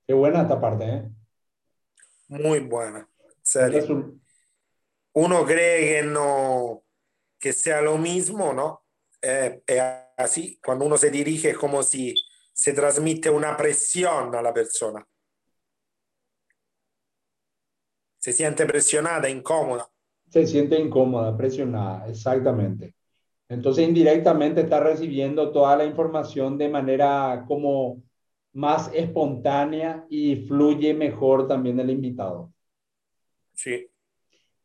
Qué 0.07 0.15
buena 0.15 0.43
esta 0.43 0.61
parte, 0.61 0.85
¿eh? 0.85 1.11
Muy 2.29 2.61
buena. 2.61 3.09
Uno 5.13 5.45
cree 5.45 6.03
que 6.03 6.03
no, 6.07 6.85
que 7.39 7.53
sea 7.53 7.81
lo 7.81 7.99
mismo, 7.99 8.53
¿no? 8.53 8.85
Eh, 9.21 9.63
así, 10.17 10.61
cuando 10.65 10.85
uno 10.85 10.97
se 10.97 11.11
dirige 11.11 11.51
es 11.51 11.59
como 11.59 11.83
si 11.83 12.15
se 12.53 12.73
transmite 12.73 13.31
una 13.31 13.57
presión 13.57 14.35
a 14.35 14.43
la 14.43 14.55
persona. 14.55 15.07
Se 18.19 18.33
siente 18.33 18.67
presionada, 18.67 19.29
incómoda. 19.29 19.91
Se 20.31 20.47
siente 20.47 20.81
incómoda, 20.81 21.37
presionada, 21.37 22.09
exactamente. 22.09 22.95
Entonces 23.49 23.87
indirectamente 23.87 24.63
está 24.63 24.81
recibiendo 24.81 25.51
toda 25.51 25.77
la 25.77 25.85
información 25.85 26.57
de 26.57 26.69
manera 26.69 27.45
como 27.47 28.03
más 28.53 28.91
espontánea 28.95 30.07
y 30.09 30.37
fluye 30.37 30.95
mejor 30.95 31.47
también 31.49 31.79
el 31.81 31.91
invitado. 31.91 32.53
Sí. 33.53 33.89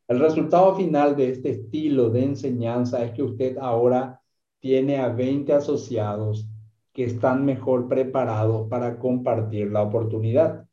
El 0.08 0.20
resultado 0.20 0.76
final 0.76 1.16
de 1.16 1.30
este 1.30 1.50
estilo 1.50 2.10
de 2.10 2.22
enseñanza 2.22 3.04
es 3.04 3.10
que 3.10 3.24
usted 3.24 3.58
ahora 3.58 4.20
tiene 4.60 4.98
a 4.98 5.08
20 5.08 5.52
asociados 5.52 6.48
que 6.92 7.04
están 7.04 7.44
mejor 7.44 7.88
preparados 7.88 8.68
para 8.68 8.98
compartir 8.98 9.70
la 9.70 9.82
oportunidad 9.82 10.65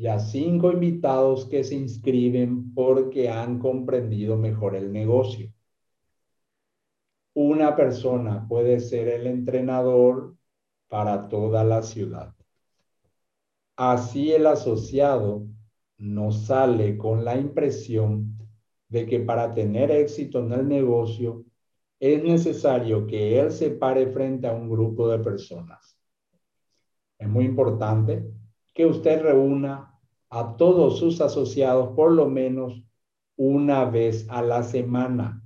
y 0.00 0.06
a 0.06 0.18
cinco 0.18 0.72
invitados 0.72 1.44
que 1.44 1.62
se 1.62 1.74
inscriben 1.74 2.72
porque 2.72 3.28
han 3.28 3.58
comprendido 3.58 4.38
mejor 4.38 4.74
el 4.74 4.90
negocio. 4.90 5.52
Una 7.34 7.76
persona 7.76 8.48
puede 8.48 8.80
ser 8.80 9.08
el 9.08 9.26
entrenador 9.26 10.36
para 10.88 11.28
toda 11.28 11.64
la 11.64 11.82
ciudad. 11.82 12.34
Así 13.76 14.32
el 14.32 14.46
asociado 14.46 15.46
no 15.98 16.32
sale 16.32 16.96
con 16.96 17.22
la 17.22 17.36
impresión 17.36 18.38
de 18.88 19.04
que 19.04 19.20
para 19.20 19.52
tener 19.52 19.90
éxito 19.90 20.38
en 20.38 20.52
el 20.54 20.66
negocio 20.66 21.44
es 21.98 22.24
necesario 22.24 23.06
que 23.06 23.38
él 23.38 23.52
se 23.52 23.68
pare 23.68 24.06
frente 24.06 24.46
a 24.46 24.54
un 24.54 24.70
grupo 24.70 25.08
de 25.08 25.18
personas. 25.18 25.94
Es 27.18 27.28
muy 27.28 27.44
importante 27.44 28.39
que 28.74 28.86
usted 28.86 29.22
reúna 29.22 29.98
a 30.28 30.56
todos 30.56 30.98
sus 30.98 31.20
asociados 31.20 31.94
por 31.96 32.12
lo 32.12 32.28
menos 32.28 32.82
una 33.36 33.84
vez 33.84 34.26
a 34.28 34.42
la 34.42 34.62
semana. 34.62 35.42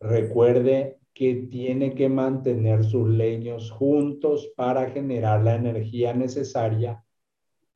Recuerde 0.00 1.00
que 1.14 1.46
tiene 1.50 1.94
que 1.94 2.08
mantener 2.08 2.84
sus 2.84 3.08
leños 3.08 3.70
juntos 3.70 4.52
para 4.56 4.90
generar 4.90 5.42
la 5.42 5.54
energía 5.54 6.14
necesaria 6.14 7.04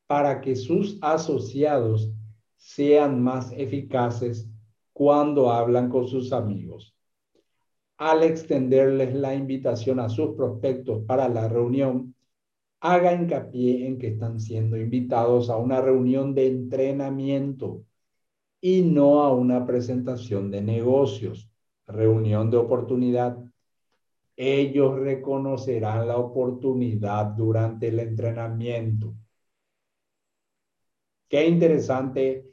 para 0.07 0.41
que 0.41 0.55
sus 0.55 0.97
asociados 1.01 2.13
sean 2.55 3.21
más 3.21 3.51
eficaces 3.51 4.49
cuando 4.93 5.51
hablan 5.51 5.89
con 5.89 6.07
sus 6.07 6.31
amigos 6.31 6.97
al 7.97 8.23
extenderles 8.23 9.15
la 9.15 9.33
invitación 9.33 9.99
a 9.99 10.09
sus 10.09 10.35
prospectos 10.35 11.03
para 11.05 11.27
la 11.27 11.47
reunión, 11.47 12.15
haga 12.79 13.13
hincapié 13.13 13.87
en 13.87 13.97
que 13.97 14.07
están 14.07 14.39
siendo 14.39 14.77
invitados 14.77 15.49
a 15.49 15.57
una 15.57 15.81
reunión 15.81 16.33
de 16.33 16.47
entrenamiento 16.47 17.83
y 18.61 18.81
no 18.81 19.21
a 19.23 19.33
una 19.33 19.65
presentación 19.65 20.51
de 20.51 20.61
negocios, 20.61 21.49
reunión 21.85 22.49
de 22.51 22.57
oportunidad. 22.57 23.37
Ellos 24.35 24.99
reconocerán 24.99 26.07
la 26.07 26.17
oportunidad 26.17 27.25
durante 27.27 27.87
el 27.87 27.99
entrenamiento. 27.99 29.15
Qué 31.27 31.47
interesante. 31.47 32.45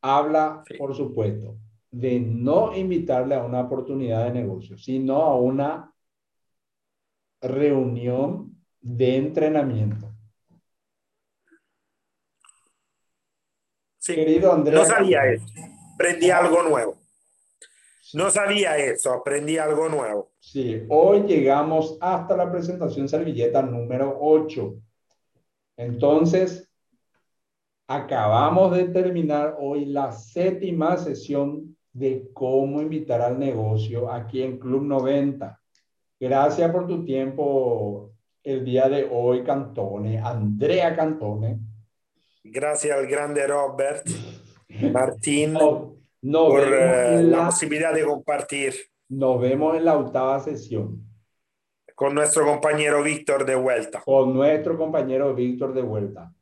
Habla, 0.00 0.62
por 0.78 0.94
supuesto, 0.94 1.58
de 1.90 2.20
no 2.20 2.76
invitarle 2.76 3.34
a 3.34 3.44
una 3.44 3.62
oportunidad 3.62 4.26
de 4.26 4.40
negocio, 4.40 4.78
sino 4.78 5.22
a 5.22 5.36
una 5.36 5.92
reunión 7.40 8.57
de 8.80 9.16
entrenamiento. 9.16 10.14
Sí, 13.98 14.14
Querido 14.14 14.52
Andrés. 14.52 14.74
No 14.74 14.84
sabía 14.84 15.26
eso. 15.26 15.44
Aprendí 15.94 16.30
algo 16.30 16.62
nuevo. 16.62 16.98
No 18.14 18.30
sabía 18.30 18.78
eso, 18.78 19.12
aprendí 19.12 19.58
algo 19.58 19.88
nuevo. 19.88 20.30
Sí, 20.38 20.82
hoy 20.88 21.24
llegamos 21.24 21.98
hasta 22.00 22.36
la 22.36 22.50
presentación 22.50 23.06
servilleta 23.06 23.60
número 23.60 24.16
8. 24.18 24.76
Entonces, 25.76 26.70
acabamos 27.86 28.74
de 28.74 28.88
terminar 28.88 29.56
hoy 29.60 29.84
la 29.84 30.12
séptima 30.12 30.96
sesión 30.96 31.76
de 31.92 32.30
cómo 32.32 32.80
invitar 32.80 33.20
al 33.20 33.38
negocio 33.38 34.10
aquí 34.10 34.42
en 34.42 34.58
Club 34.58 34.84
90. 34.84 35.60
Gracias 36.18 36.70
por 36.70 36.86
tu 36.86 37.04
tiempo 37.04 38.12
el 38.48 38.64
día 38.64 38.88
de 38.88 39.06
hoy, 39.10 39.44
Cantone, 39.44 40.18
Andrea 40.18 40.96
Cantone. 40.96 41.58
Gracias 42.42 42.96
al 42.96 43.06
grande 43.06 43.46
Robert 43.46 44.08
Martín 44.90 45.52
por 45.52 46.62
eh, 46.62 47.22
la, 47.22 47.38
la 47.38 47.46
posibilidad 47.46 47.92
de 47.92 48.04
compartir. 48.04 48.74
Nos 49.10 49.38
vemos 49.40 49.76
en 49.76 49.84
la 49.84 49.98
octava 49.98 50.40
sesión. 50.40 51.04
Con 51.94 52.14
nuestro 52.14 52.46
compañero 52.46 53.02
Víctor 53.02 53.44
de 53.44 53.54
vuelta. 53.54 54.00
Con 54.02 54.32
nuestro 54.32 54.78
compañero 54.78 55.34
Víctor 55.34 55.74
de 55.74 55.82
vuelta. 55.82 56.32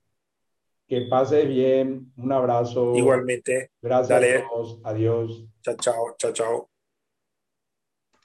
Que 0.86 1.02
pase 1.10 1.44
bien. 1.44 2.12
Un 2.16 2.30
abrazo. 2.30 2.94
Igualmente. 2.94 3.70
Gracias 3.82 4.22
a 4.22 4.48
todos. 4.48 4.80
Adiós. 4.84 5.44
Chao, 5.62 5.74
chao, 5.80 6.14
chao, 6.18 6.32
chao. 6.32 6.75